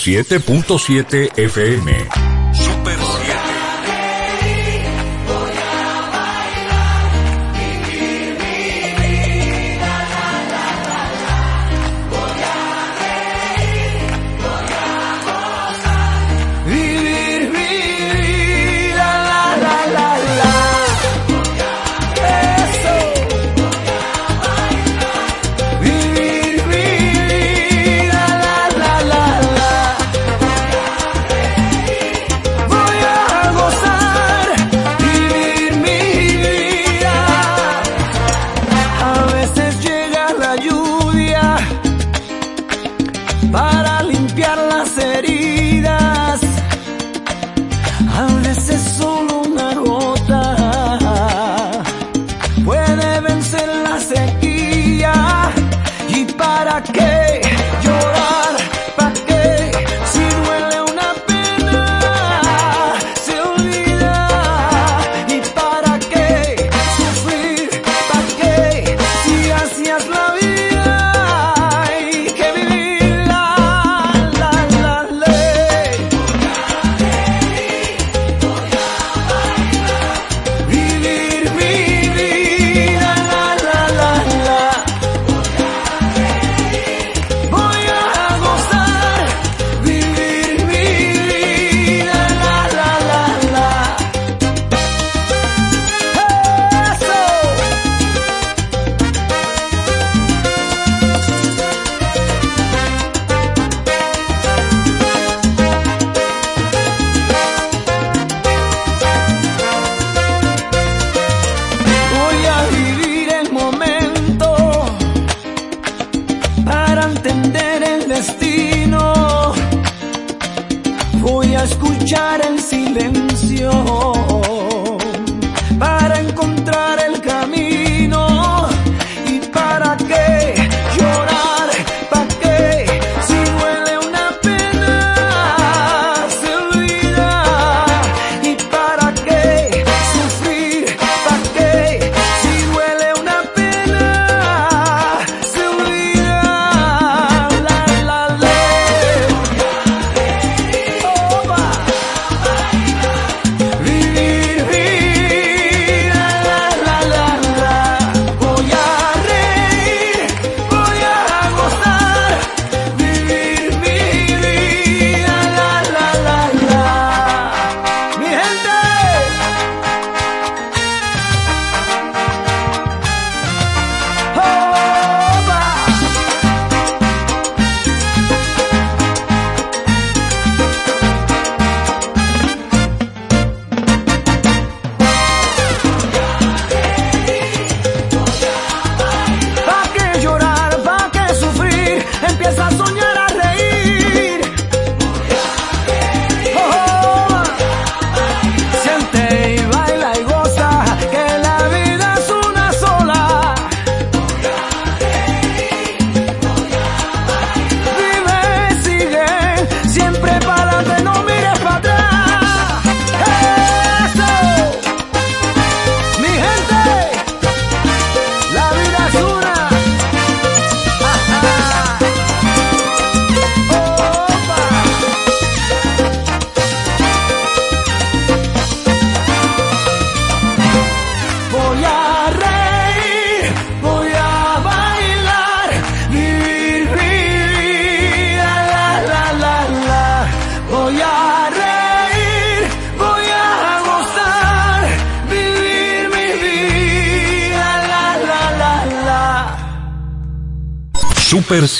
107.7 0.00 1.28
FM. 1.36 2.29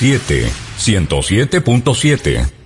107, 0.00 0.50
107.7. 0.78 2.59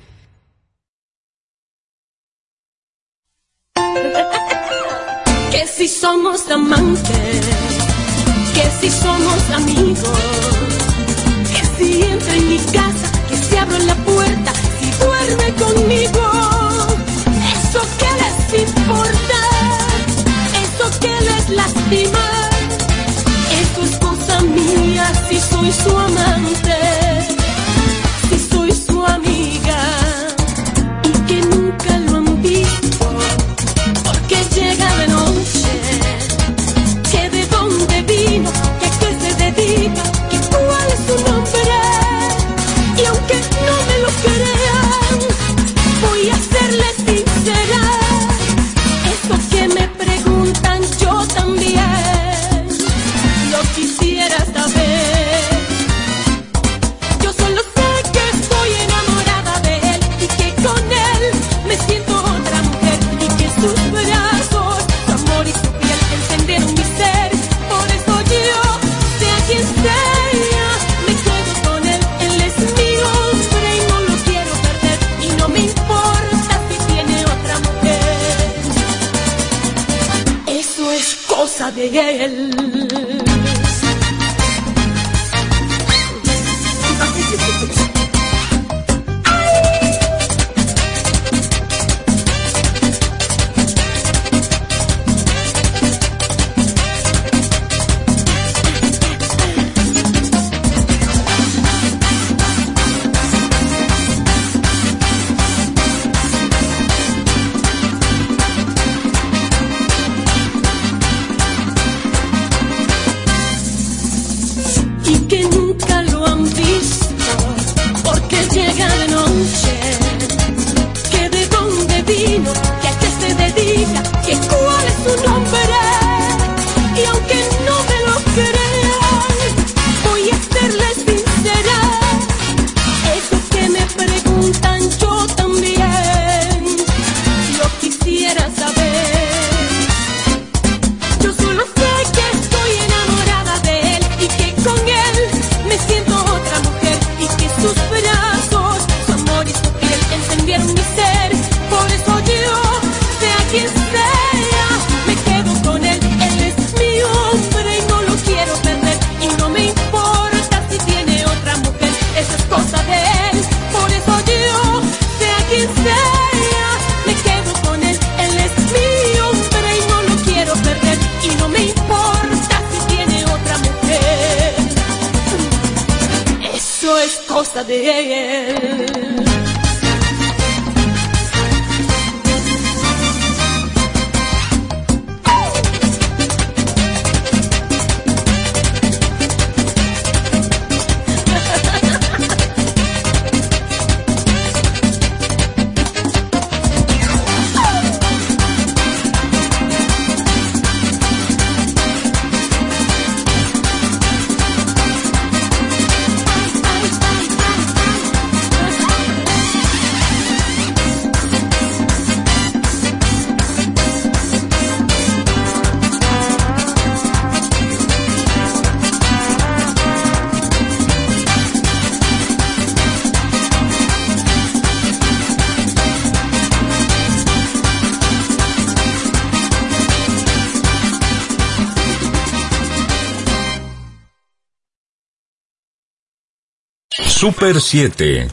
Super 237.45 237.61
7. 237.61 238.29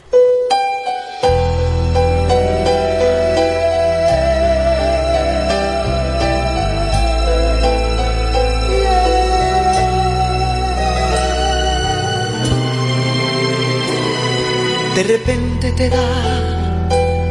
De 14.94 15.02
repente 15.02 15.72
te 15.72 15.90
da 15.90 15.98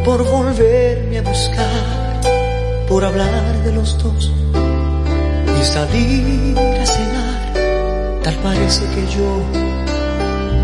por 0.05 0.23
volverme 0.23 1.17
a 1.17 1.21
buscar, 1.23 2.21
por 2.87 3.03
hablar 3.03 3.63
de 3.63 3.71
los 3.73 3.97
dos 3.97 4.31
y 5.59 5.63
salir 5.65 6.59
a 6.59 6.85
cenar. 6.85 8.21
Tal 8.21 8.35
parece 8.35 8.85
que 8.93 9.07
yo 9.17 9.41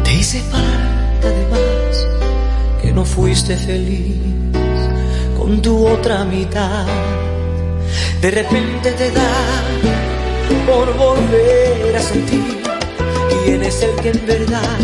te 0.03 0.13
hice 0.13 0.41
falta 0.41 0.86
fuiste 3.17 3.57
feliz 3.57 4.15
con 5.35 5.59
tu 5.59 5.87
otra 5.87 6.23
mitad. 6.23 6.85
De 8.21 8.29
repente 8.29 8.91
te 8.91 9.09
da 9.09 9.33
por 10.67 10.87
volver 10.95 11.95
a 11.95 11.99
sentir 11.99 12.61
quién 13.43 13.63
es 13.63 13.81
el 13.81 13.95
que 14.01 14.09
en 14.11 14.25
verdad 14.27 14.77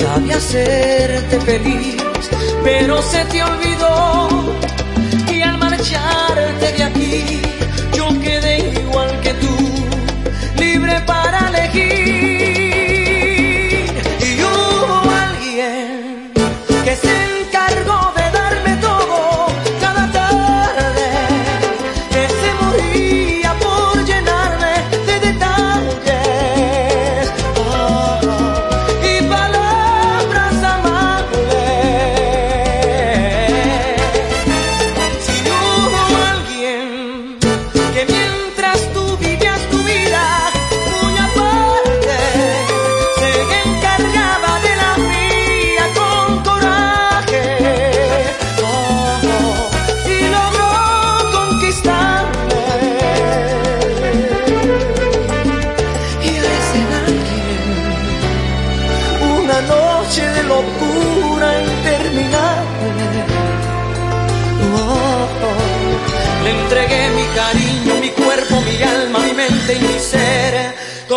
sabe 0.00 0.32
hacerte 0.32 1.38
feliz, 1.40 1.96
pero 2.64 3.02
se 3.02 3.22
te 3.26 3.42
olvidó 3.42 4.28
y 5.30 5.42
al 5.42 5.58
marcharte 5.58 6.72
de 6.72 6.82
aquí 6.82 7.39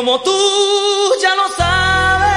como 0.03 0.19
tú 0.19 0.37
ya 1.21 1.33
lo 1.33 1.47
sabes. 1.55 2.33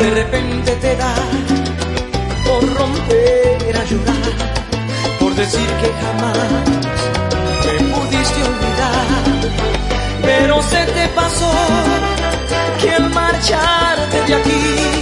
De 0.00 0.10
repente 0.10 0.72
te 0.80 0.96
da 0.96 1.14
por 2.44 2.74
romper 2.74 3.76
a 3.76 3.84
llorar, 3.84 4.34
por 5.20 5.32
decir 5.36 5.68
que 5.80 5.88
jamás 6.02 6.38
me 7.66 7.74
pudiste 7.94 8.42
olvidar, 8.50 9.06
pero 10.22 10.60
se 10.60 10.84
te 10.86 11.06
pasó 11.14 11.52
que 12.80 12.90
al 12.90 13.10
marcharte 13.10 14.22
de 14.26 14.34
aquí 14.34 14.95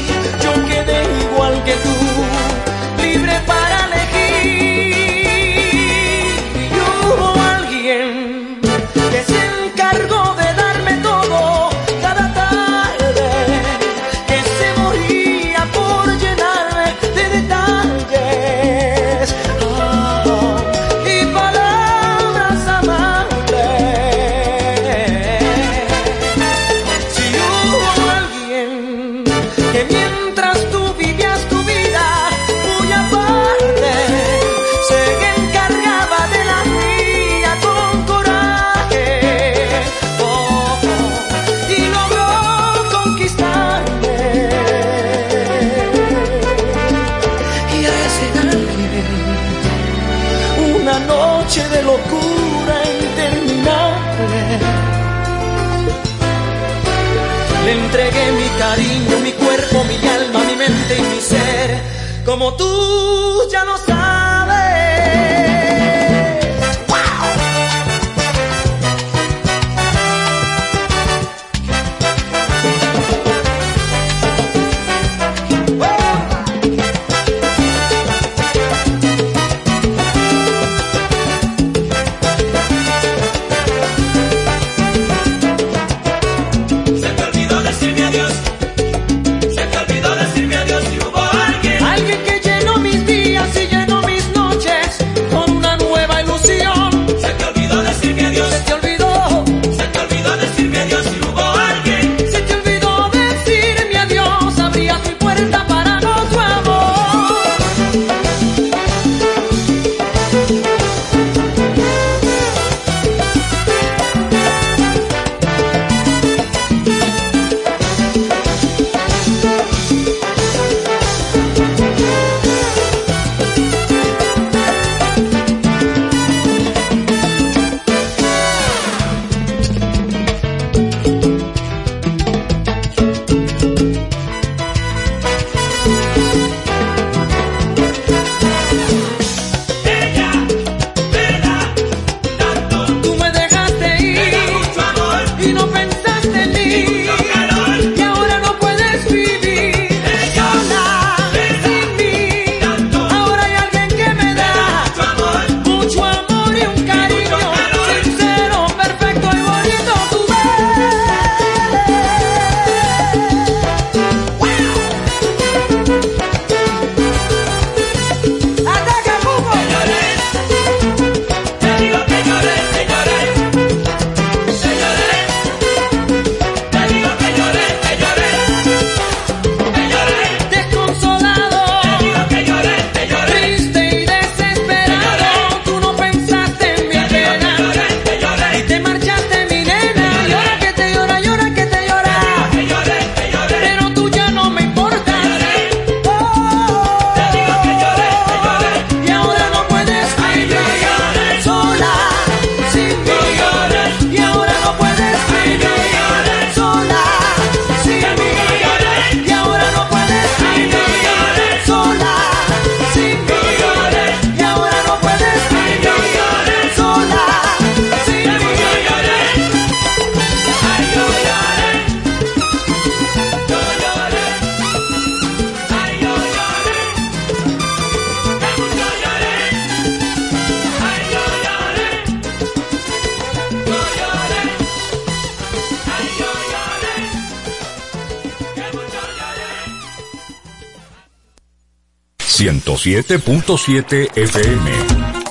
107.7 242.85 244.11
FM. 244.15 245.24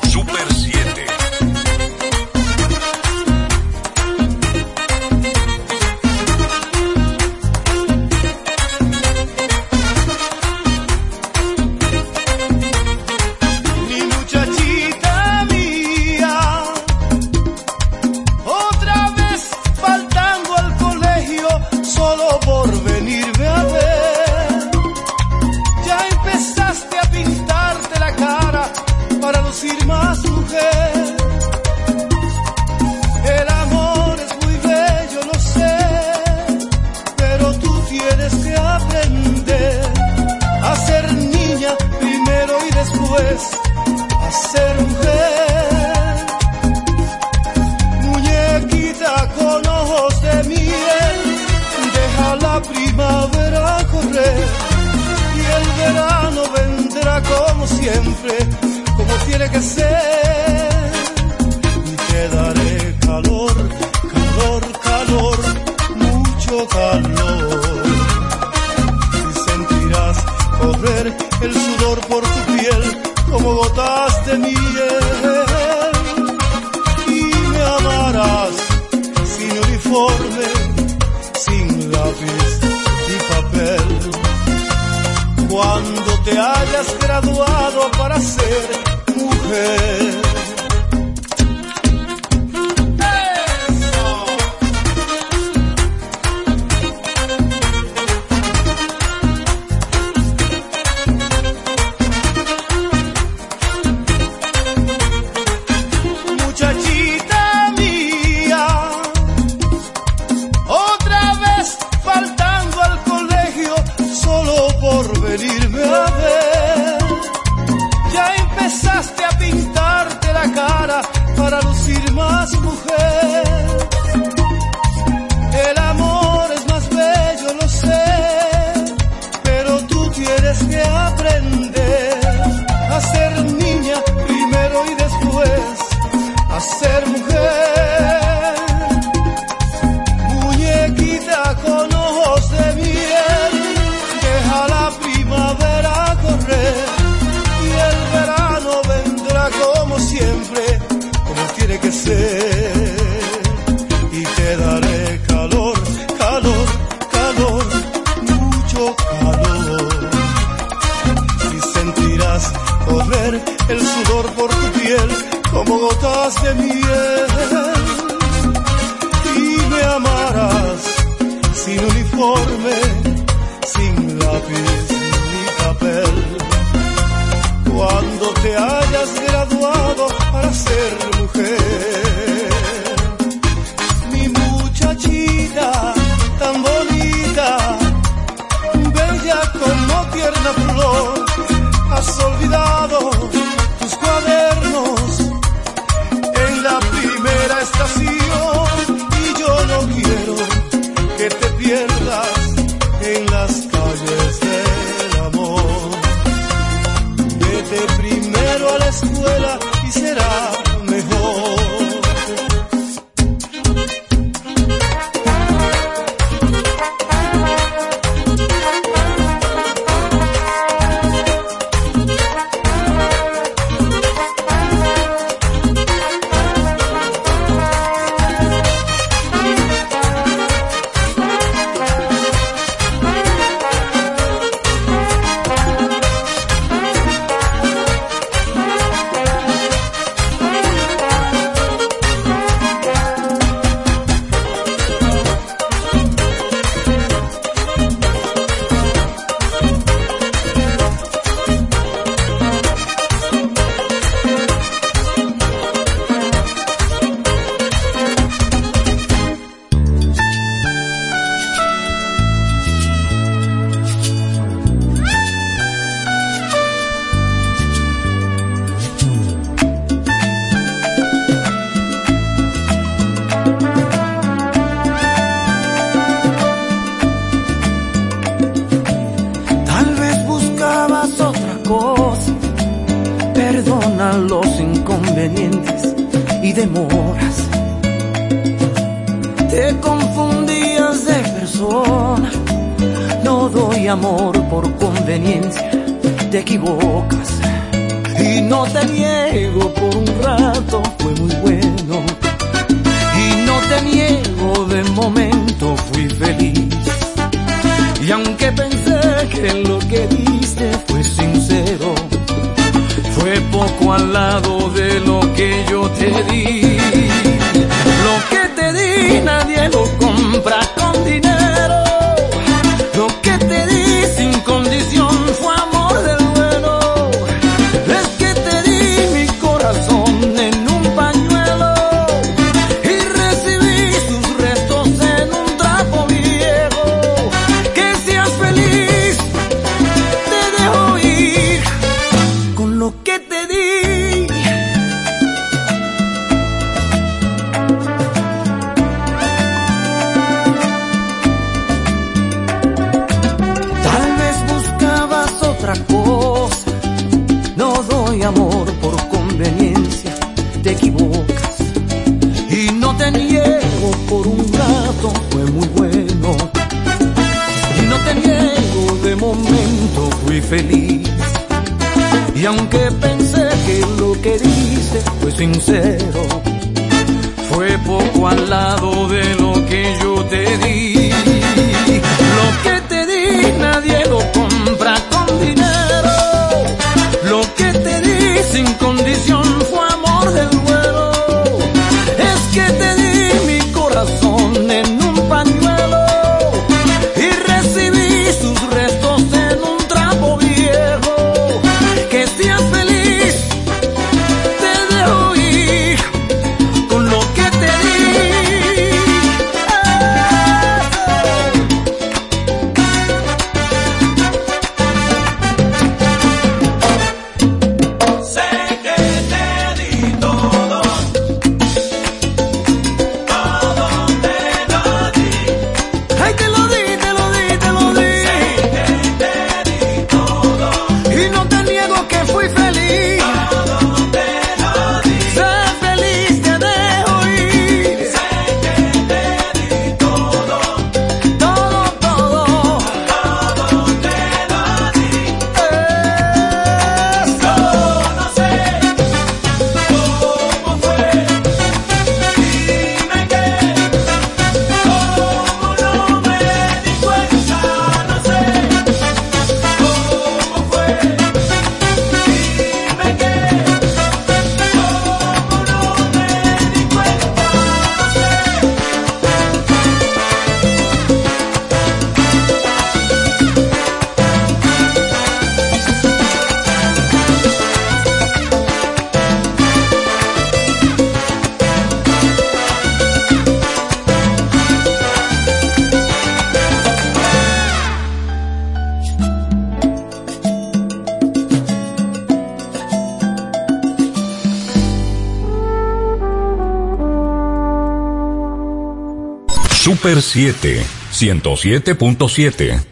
Super 500.13 500.21
7, 500.21 500.85
107.7. 501.11 502.85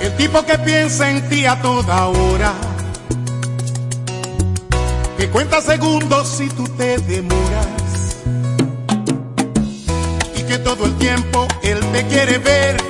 El 0.00 0.16
tipo 0.16 0.46
que 0.46 0.58
piensa 0.58 1.10
en 1.10 1.28
ti 1.28 1.44
a 1.44 1.60
toda 1.60 2.06
hora, 2.06 2.54
que 5.16 5.28
cuenta 5.30 5.60
segundos 5.60 6.28
si 6.28 6.48
tú 6.50 6.68
te 6.76 6.98
demoras, 6.98 8.16
y 10.36 10.42
que 10.44 10.58
todo 10.58 10.84
el 10.84 10.94
tiempo 10.98 11.48
él 11.64 11.80
te 11.92 12.06
quiere 12.06 12.38
ver 12.38 12.87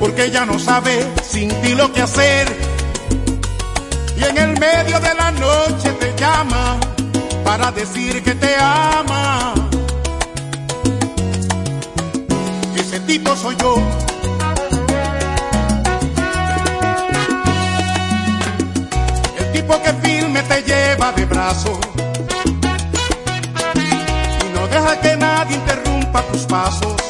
porque 0.00 0.30
ya 0.30 0.46
no 0.46 0.58
sabe 0.58 1.06
sin 1.22 1.50
ti 1.60 1.74
lo 1.74 1.92
que 1.92 2.00
hacer. 2.00 2.48
Y 4.16 4.24
en 4.24 4.38
el 4.38 4.58
medio 4.58 4.98
de 4.98 5.14
la 5.14 5.30
noche 5.30 5.92
te 6.00 6.14
llama 6.16 6.80
para 7.44 7.70
decir 7.70 8.22
que 8.24 8.34
te 8.34 8.56
ama. 8.56 9.54
Ese 12.74 12.98
tipo 13.00 13.36
soy 13.36 13.54
yo. 13.56 13.76
El 19.38 19.52
tipo 19.52 19.82
que 19.82 19.92
firme 20.02 20.42
te 20.44 20.62
lleva 20.62 21.12
de 21.12 21.26
brazo 21.26 21.78
y 24.40 24.58
no 24.58 24.66
deja 24.66 25.00
que 25.00 25.16
nadie 25.18 25.56
interrumpa 25.56 26.22
tus 26.22 26.42
pasos. 26.46 27.09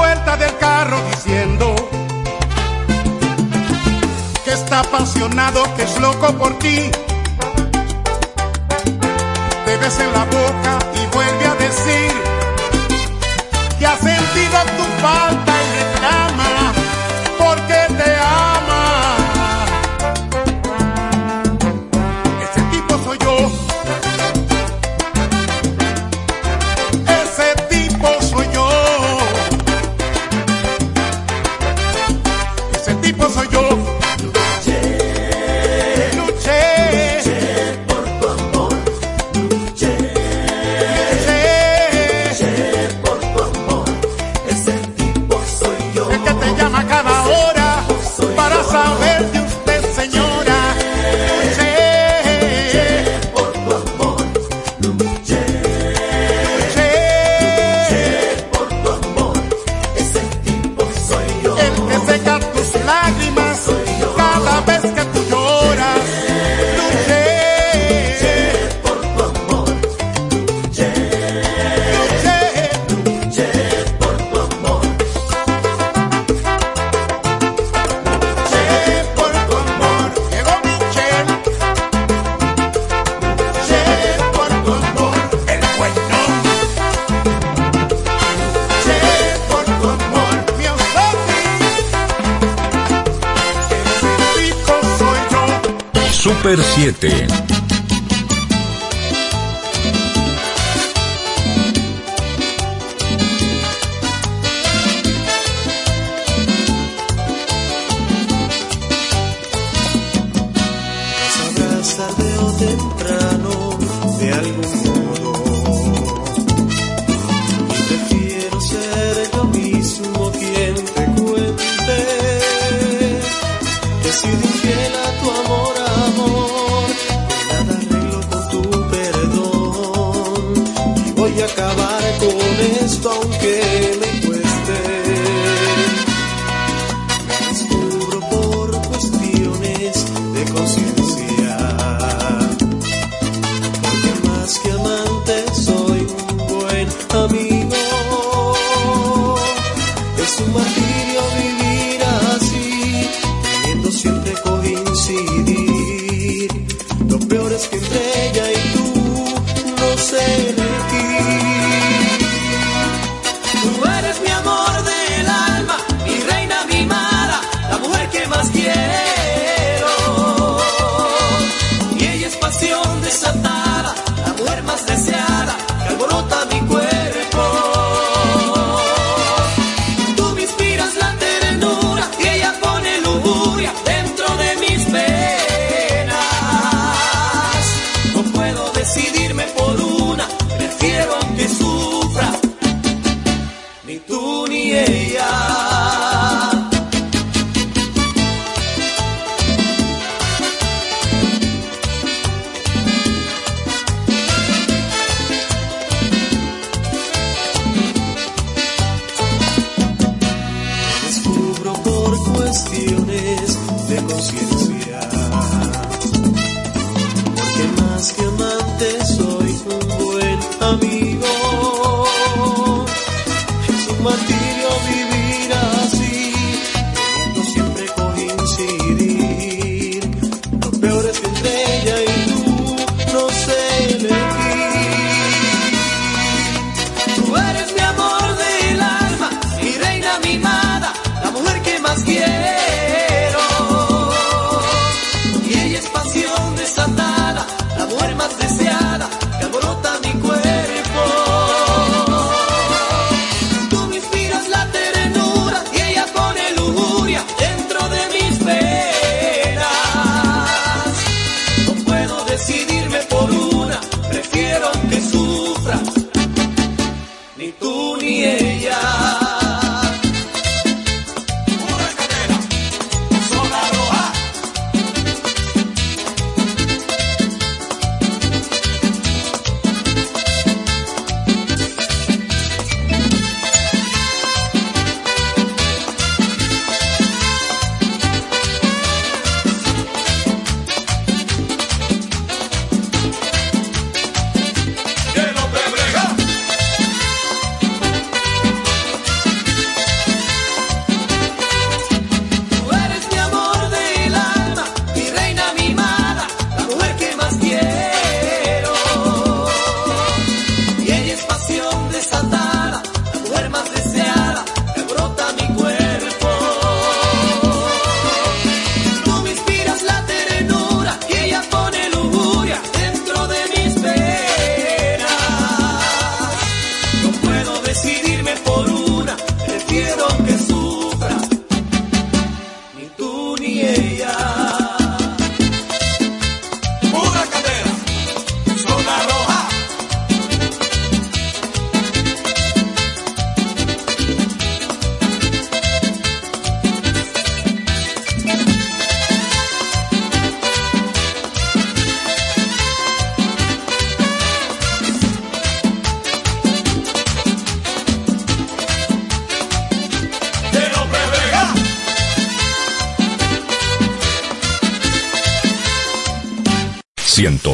puerta 0.00 0.34
del 0.38 0.56
carro 0.56 0.96
diciendo 1.14 1.74
que 4.42 4.52
está 4.52 4.80
apasionado, 4.80 5.62
que 5.76 5.82
es 5.82 6.00
loco 6.00 6.32
por 6.38 6.58
ti. 6.58 6.90
Te 9.66 9.76
ves 9.76 9.98
en 10.00 10.12
la 10.14 10.24
boca 10.24 10.78
y 11.00 11.14
vuelve 11.14 11.46
a 11.46 11.54
decir 11.66 12.12
que 13.78 13.86
ha 13.86 13.96
sentido 13.96 14.58
tu 14.78 14.84
falta. 15.02 15.49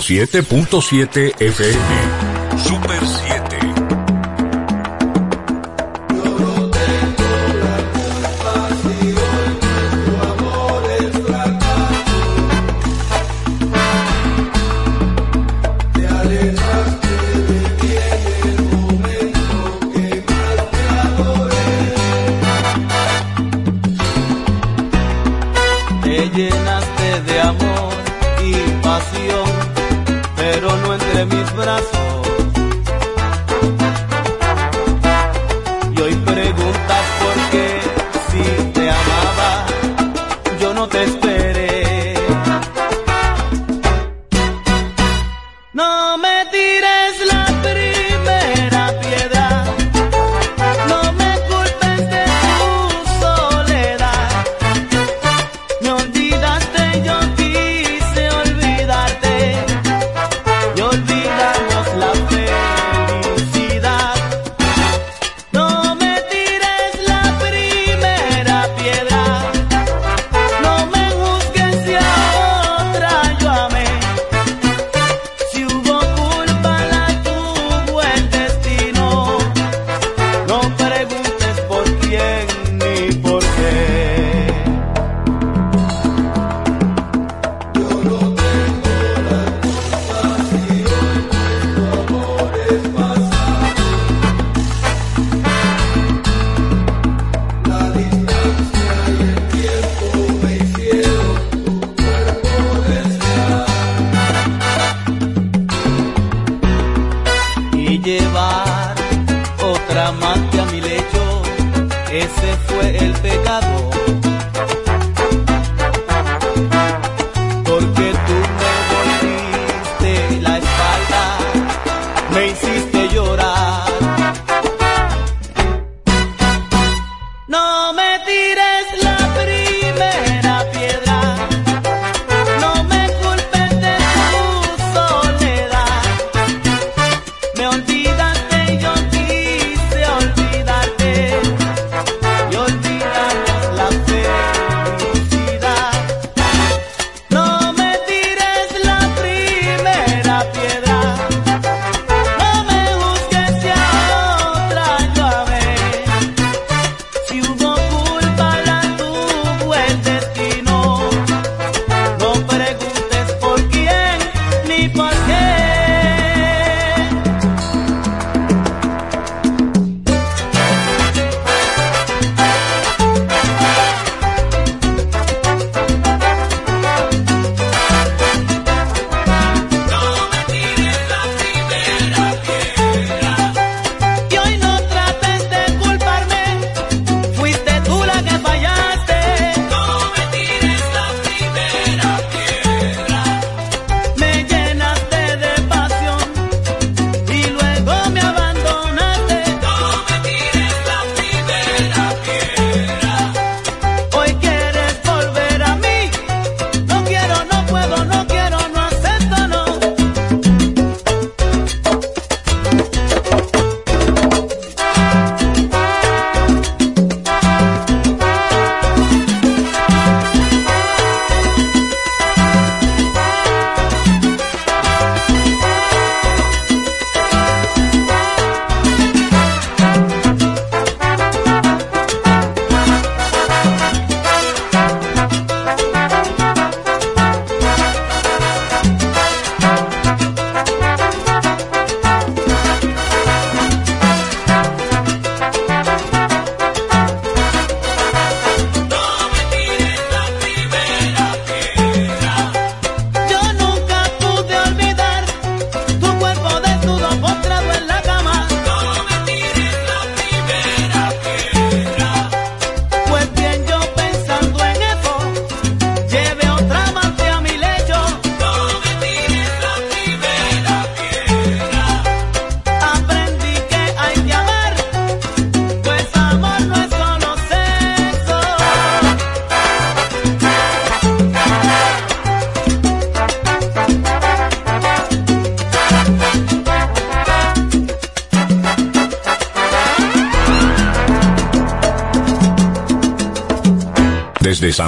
107.7 0.06 1.32
FM. 1.40 2.58
Super 2.62 3.25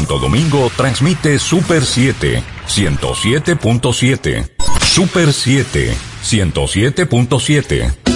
Santo 0.08 0.24
Domingo 0.24 0.70
transmite 0.74 1.38
Super 1.38 1.84
7, 1.84 2.42
107.7. 2.66 4.48
Super 4.80 5.34
7, 5.34 5.94
107.7. 6.22 8.07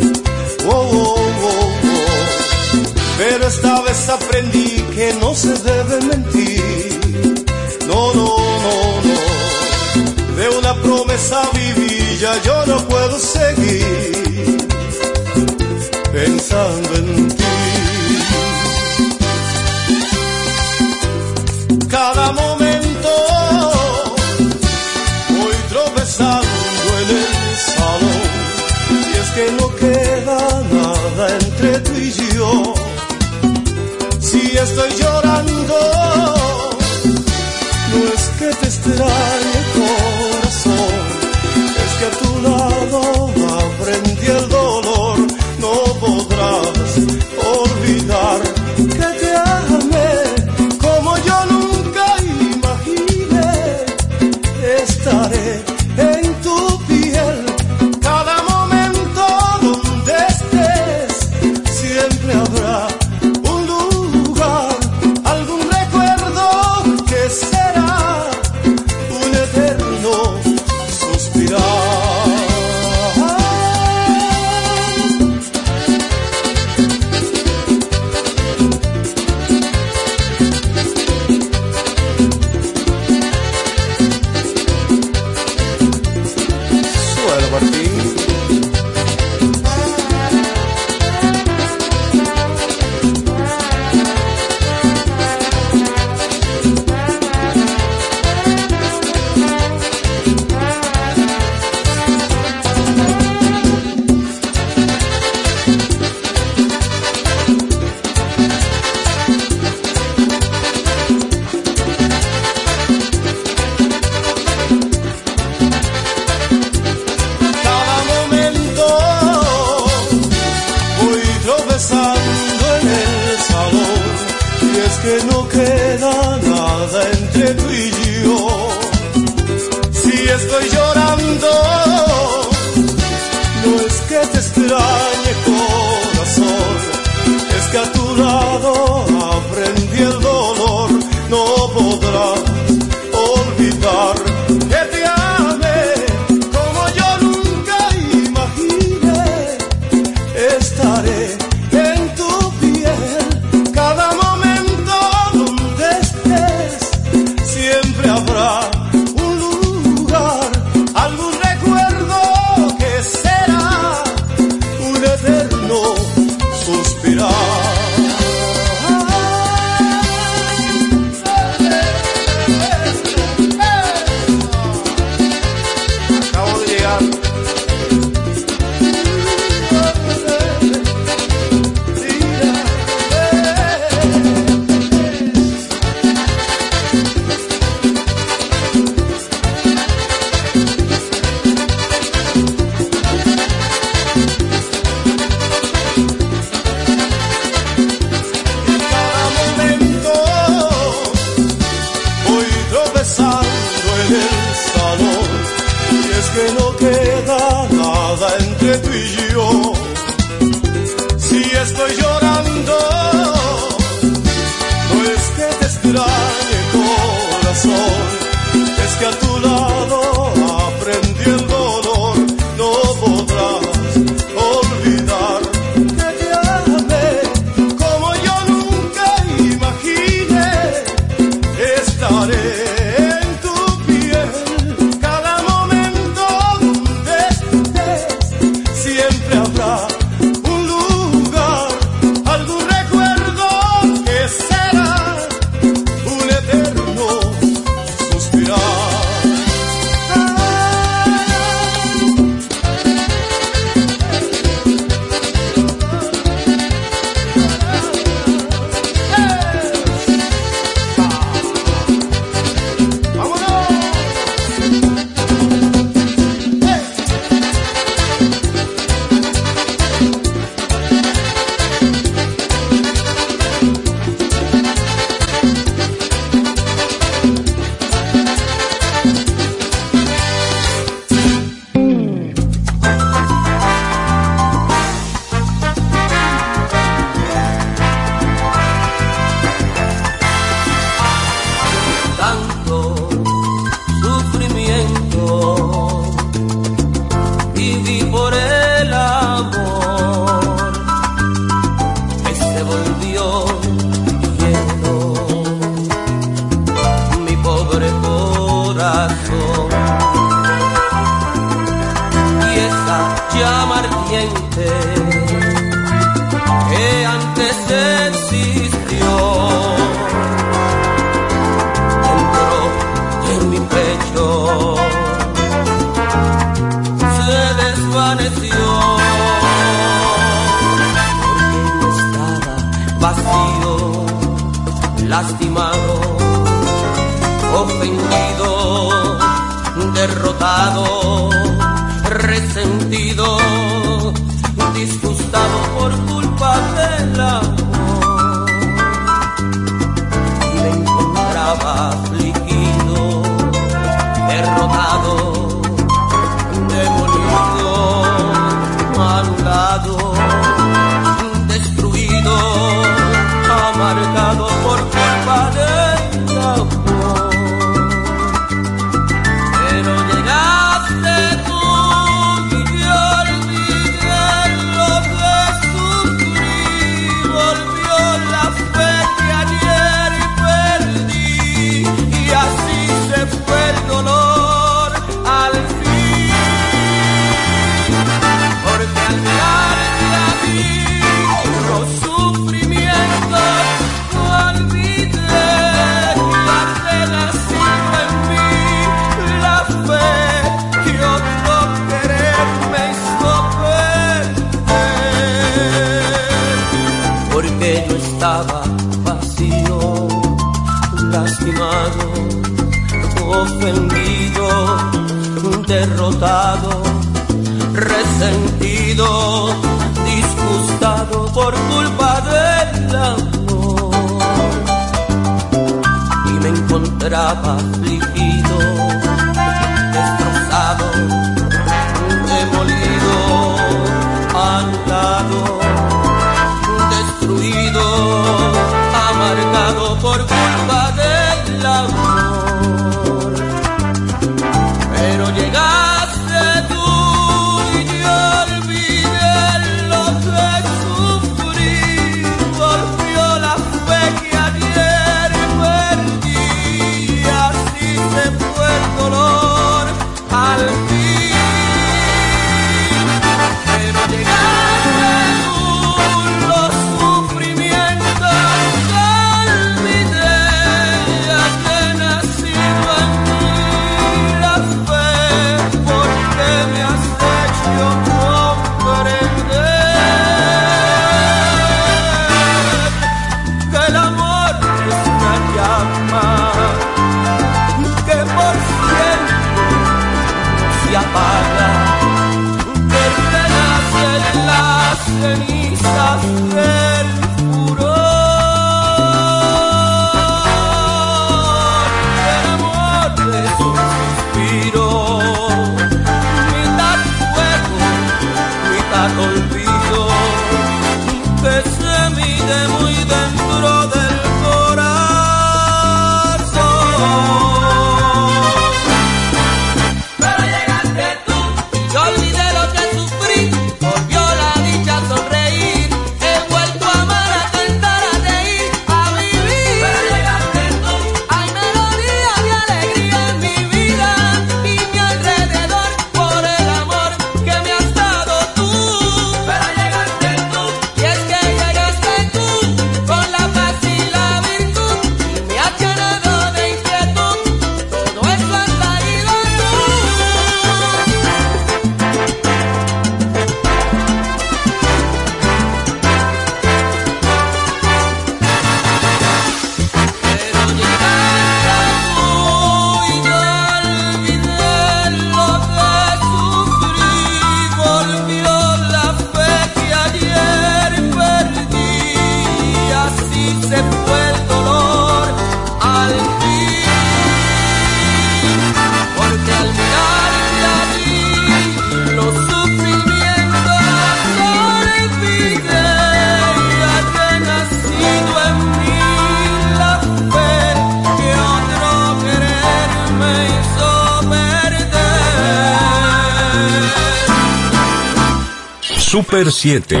7. 599.61 600.00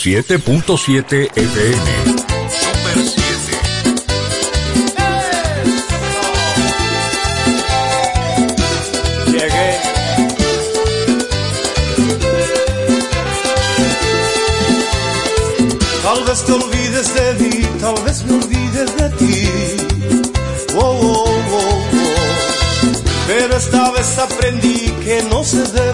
107.7 0.00 1.28
FM. 1.36 1.88
Super 2.48 2.98
7. 3.04 3.20
Llegué. 9.26 9.70
Tal 16.02 16.24
vez 16.24 16.44
te 16.46 16.52
olvides 16.52 17.14
de 17.14 17.34
mí, 17.34 17.68
tal 17.78 18.02
vez 18.02 18.24
me 18.24 18.32
olvides 18.36 18.96
de 18.96 19.10
ti. 19.18 19.50
Oh, 20.76 20.80
oh, 20.80 21.24
oh, 21.28 21.58
oh. 21.58 21.80
Pero 23.26 23.54
esta 23.54 23.90
vez 23.90 24.16
aprendí 24.16 24.90
que 25.04 25.22
no 25.24 25.44
se 25.44 25.58
debe 25.58 25.89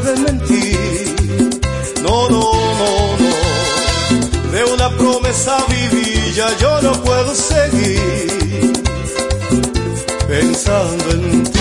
yo 6.60 6.80
no 6.82 6.92
puedo 7.02 7.34
seguir 7.34 8.72
pensando 10.28 11.10
en 11.10 11.44
ti. 11.44 11.60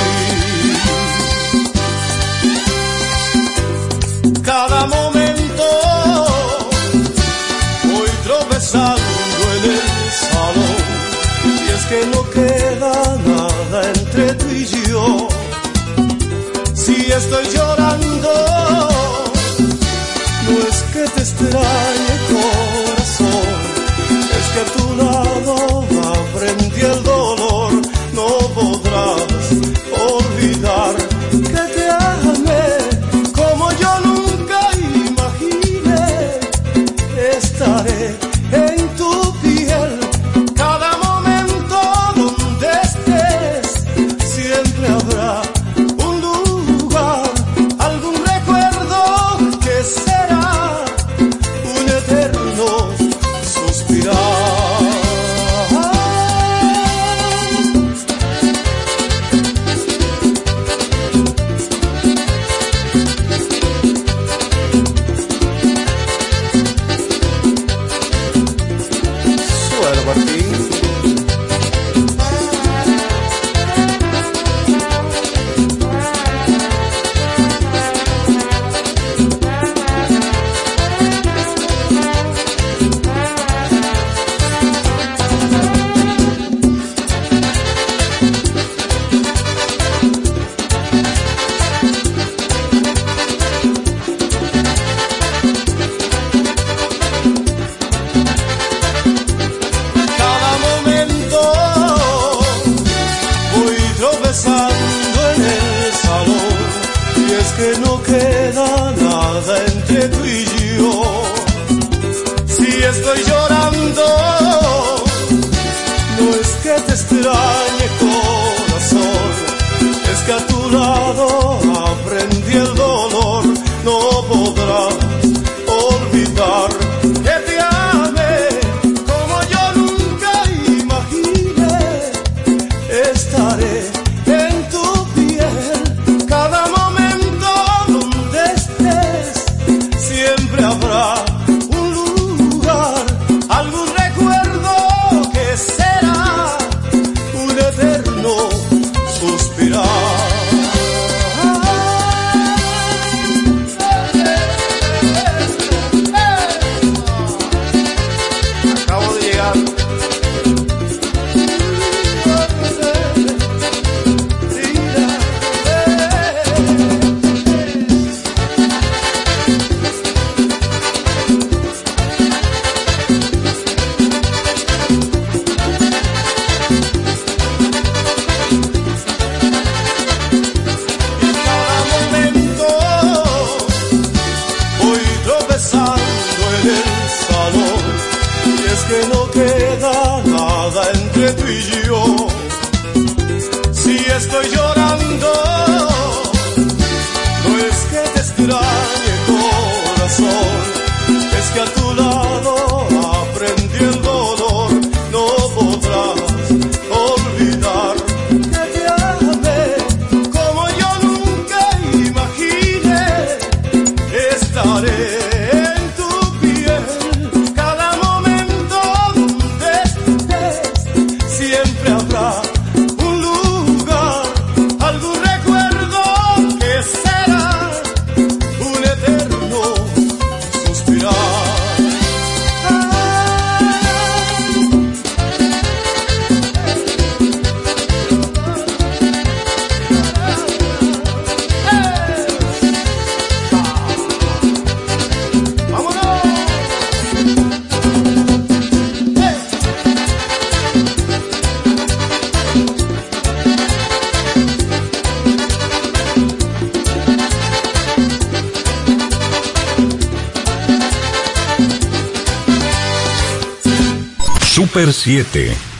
Cada 4.44 4.86
momento 4.86 5.64
voy 7.84 8.10
tropezando 8.24 9.44
en 9.56 9.64
el 9.72 10.12
salón 10.30 10.84
y 11.46 11.72
es 11.76 11.84
que 11.90 12.06
no 12.14 12.30
queda 12.30 12.94
nada 13.26 13.92
entre 13.96 14.34
tú 14.36 14.48
y 14.50 14.66
yo. 14.90 15.28
Si 16.74 17.12
estoy 17.12 17.46
llorando, 17.56 18.34
no 20.46 20.54
es 20.70 20.78
que 20.94 21.04
te 21.16 21.22
extrañe 21.22 22.15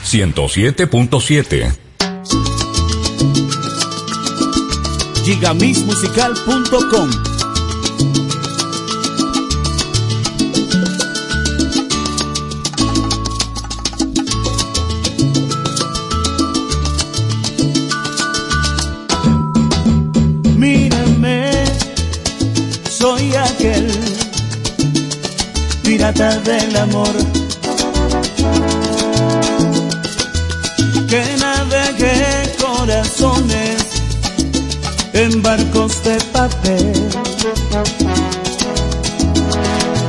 107.7. 0.06 1.76
GigamisMusical.com 5.24 7.10
Mírame, 20.56 21.50
soy 22.88 23.34
aquel 23.34 23.90
pirata 25.82 26.38
del 26.38 26.76
amor 26.76 27.45
en 35.12 35.42
barcos 35.42 36.04
de 36.04 36.18
papel 36.32 36.92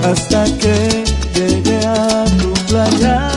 hasta 0.03 0.45
que 0.57 1.03
llegue 1.33 1.85
a 1.85 2.25
tu 2.39 2.53
playa. 2.67 3.36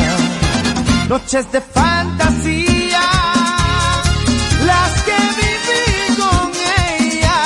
noches 1.11 1.51
de 1.51 1.59
fantasía, 1.59 3.01
las 4.65 4.91
que 5.07 5.17
viví 5.39 6.15
con 6.21 6.51
ella 6.87 7.39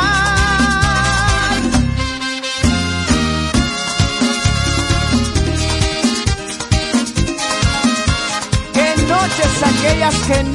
Que 8.74 8.88
noches 9.14 9.54
aquellas 9.72 10.16
que 10.28 10.38
no 10.46 10.55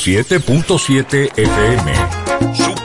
107.7 0.00 1.30
FM. 1.36 2.79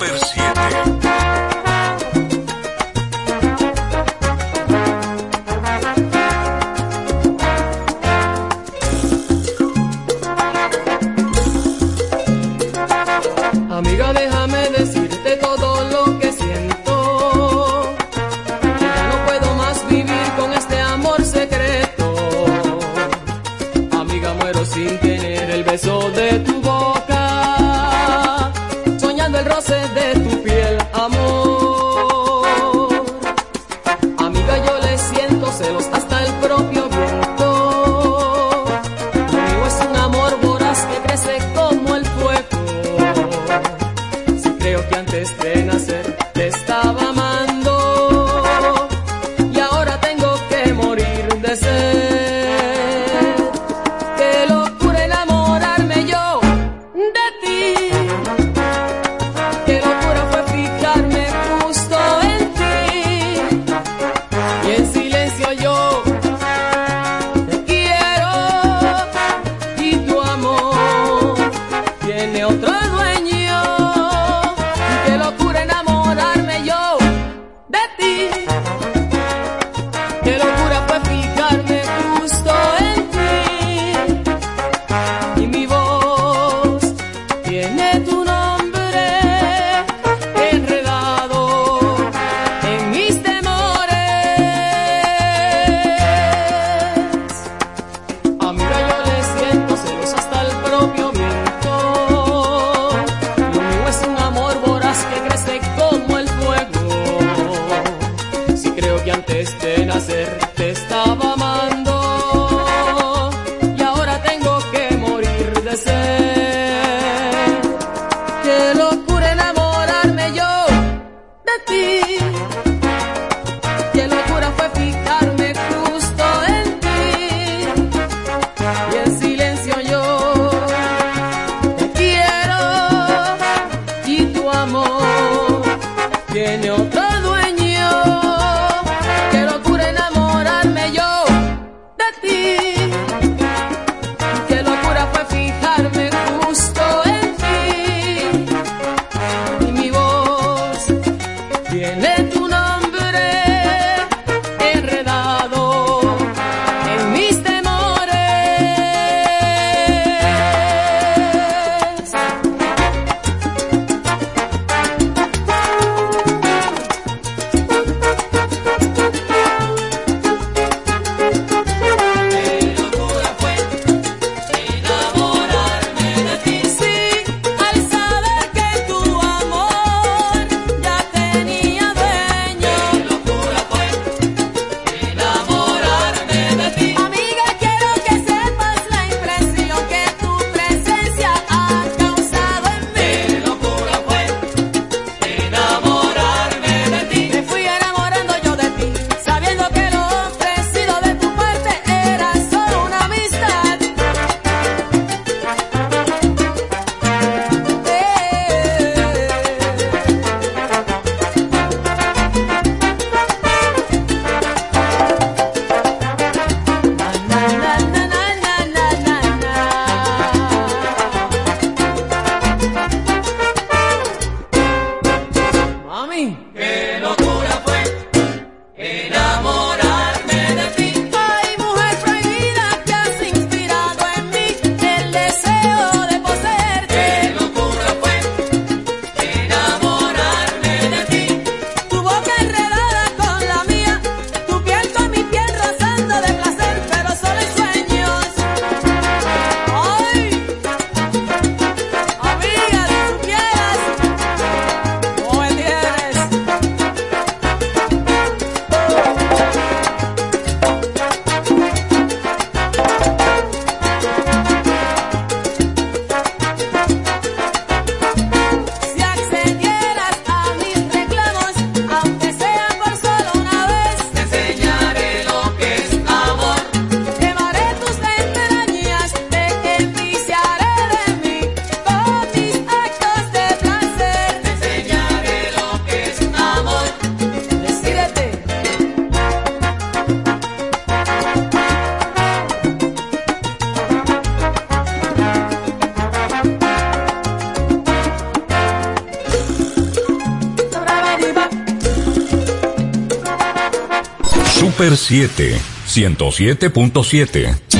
7, 305.07 305.59
107.7. 305.87 307.74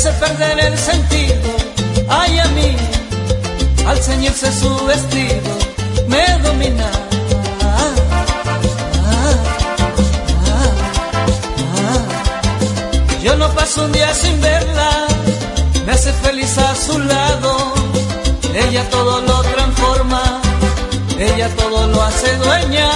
hace 0.00 0.12
perder 0.12 0.58
el 0.60 0.78
sentido. 0.78 1.50
Ay, 2.08 2.38
a 2.38 2.46
mí, 2.56 2.74
al 3.86 3.98
ceñirse 3.98 4.50
su 4.50 4.86
vestido, 4.86 5.52
me 6.08 6.38
domina. 6.42 6.90
Yo 13.22 13.36
no 13.36 13.46
paso 13.50 13.84
un 13.84 13.92
día 13.92 14.14
sin 14.14 14.40
verla, 14.40 15.06
me 15.84 15.92
hace 15.92 16.12
feliz 16.14 16.56
a 16.56 16.74
su 16.74 16.98
lado. 16.98 17.74
Ella 18.54 18.88
todo 18.88 19.20
lo 19.20 19.42
transforma, 19.42 20.22
ella 21.18 21.48
todo 21.56 21.86
lo 21.88 22.02
hace 22.02 22.36
dueña. 22.38 22.88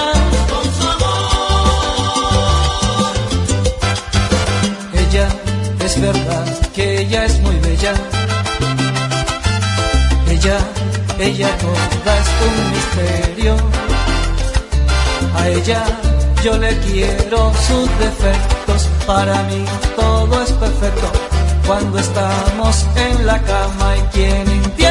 es 5.94 6.00
verdad 6.00 6.47
que 6.74 7.02
ella 7.02 7.24
es 7.24 7.40
muy 7.40 7.56
bella. 7.56 7.94
Ella, 10.28 10.58
ella 11.18 11.48
toda 11.58 12.12
es 12.23 12.28
un 12.47 12.56
misterio. 12.73 13.56
A 15.36 15.48
ella 15.48 15.84
yo 16.42 16.56
le 16.58 16.76
quiero 16.78 17.52
sus 17.68 17.89
defectos. 17.98 18.89
Para 19.06 19.42
mí 19.44 19.64
todo 19.97 20.42
es 20.42 20.52
perfecto 20.52 21.12
cuando 21.66 21.98
estamos 21.98 22.86
en 22.97 23.26
la 23.26 23.40
cama 23.42 23.97
y 23.97 24.00
quien 24.14 24.48
entiende 24.48 24.83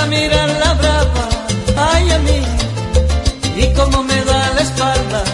gusta 0.00 0.06
mirar 0.06 0.48
la 0.48 0.74
brava, 0.74 1.28
ay 1.76 2.10
a 2.10 2.18
mí, 2.18 2.42
y 3.56 3.74
como 3.74 4.02
me 4.02 4.24
da 4.24 4.52
la 4.54 4.60
espalda 4.60 5.24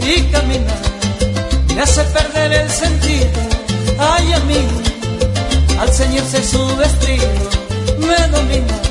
y 0.00 0.22
caminar, 0.30 0.82
me 1.74 1.82
hace 1.82 2.02
perder 2.04 2.52
el 2.52 2.70
sentido, 2.70 3.40
ay 3.98 4.32
a 4.32 4.40
mí, 4.40 4.66
al 5.80 5.88
ceñirse 5.90 6.42
su 6.42 6.76
vestido, 6.76 7.50
me 7.98 8.28
domina. 8.28 8.83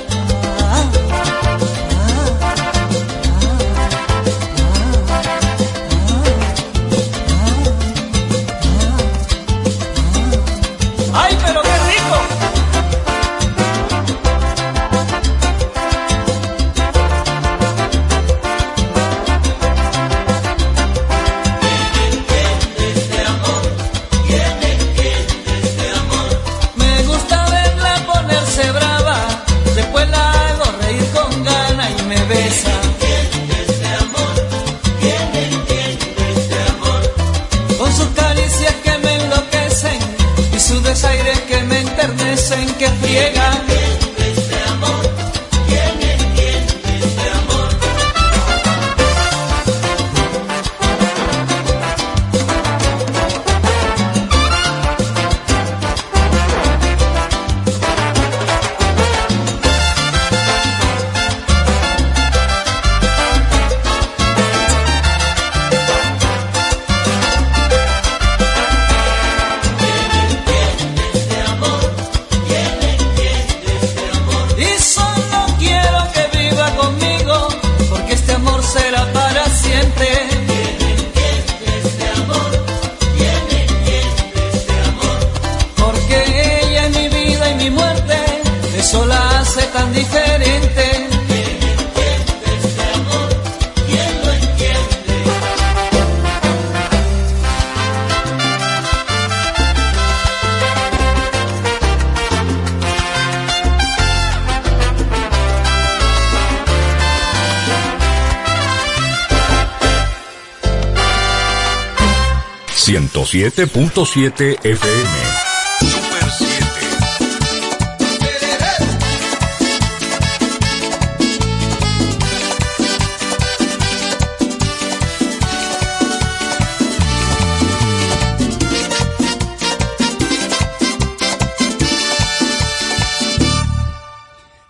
107.7 113.33 114.59
FM. 114.63 115.09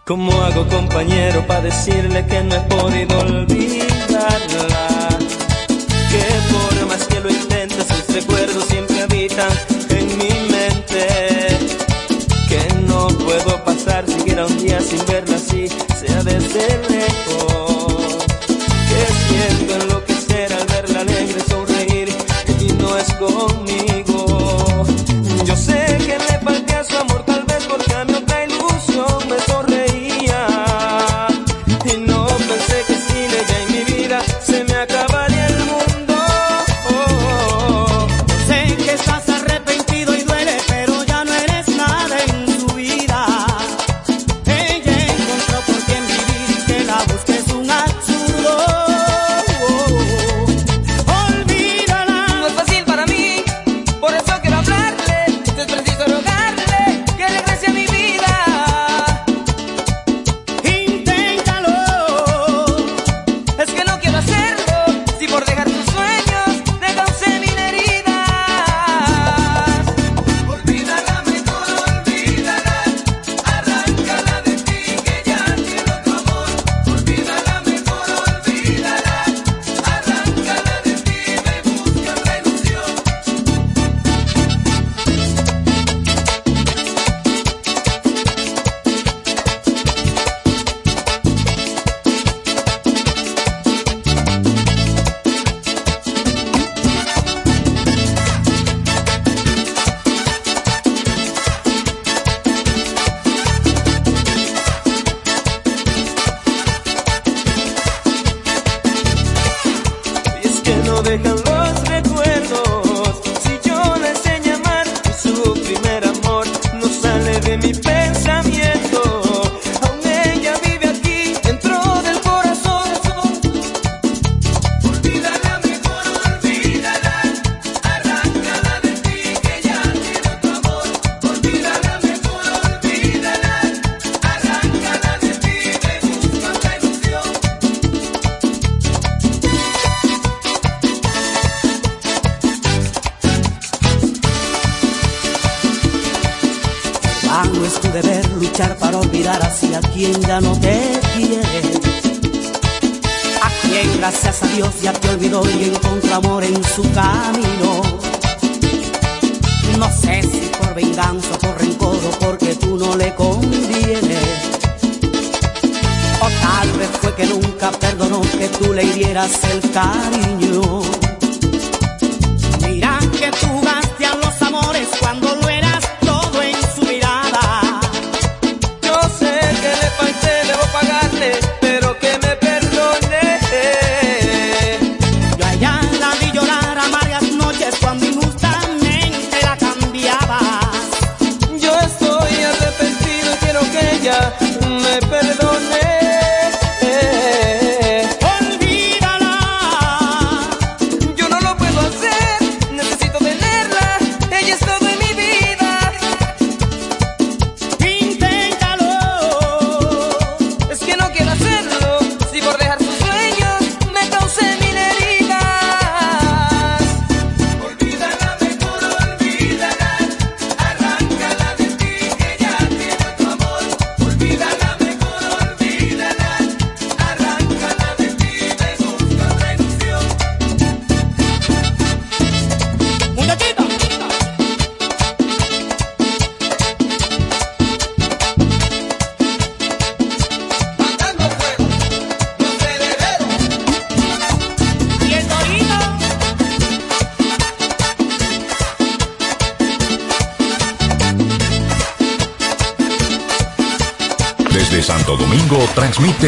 ¿Cómo 0.05 0.41
hago 0.41 0.65
compañero 0.69 1.45
para 1.45 1.63
decirle 1.63 2.25
que 2.27 2.41
no? 2.43 2.52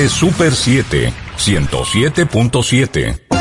Super 0.09 0.53
7, 0.53 1.14
107.7. 1.38 3.34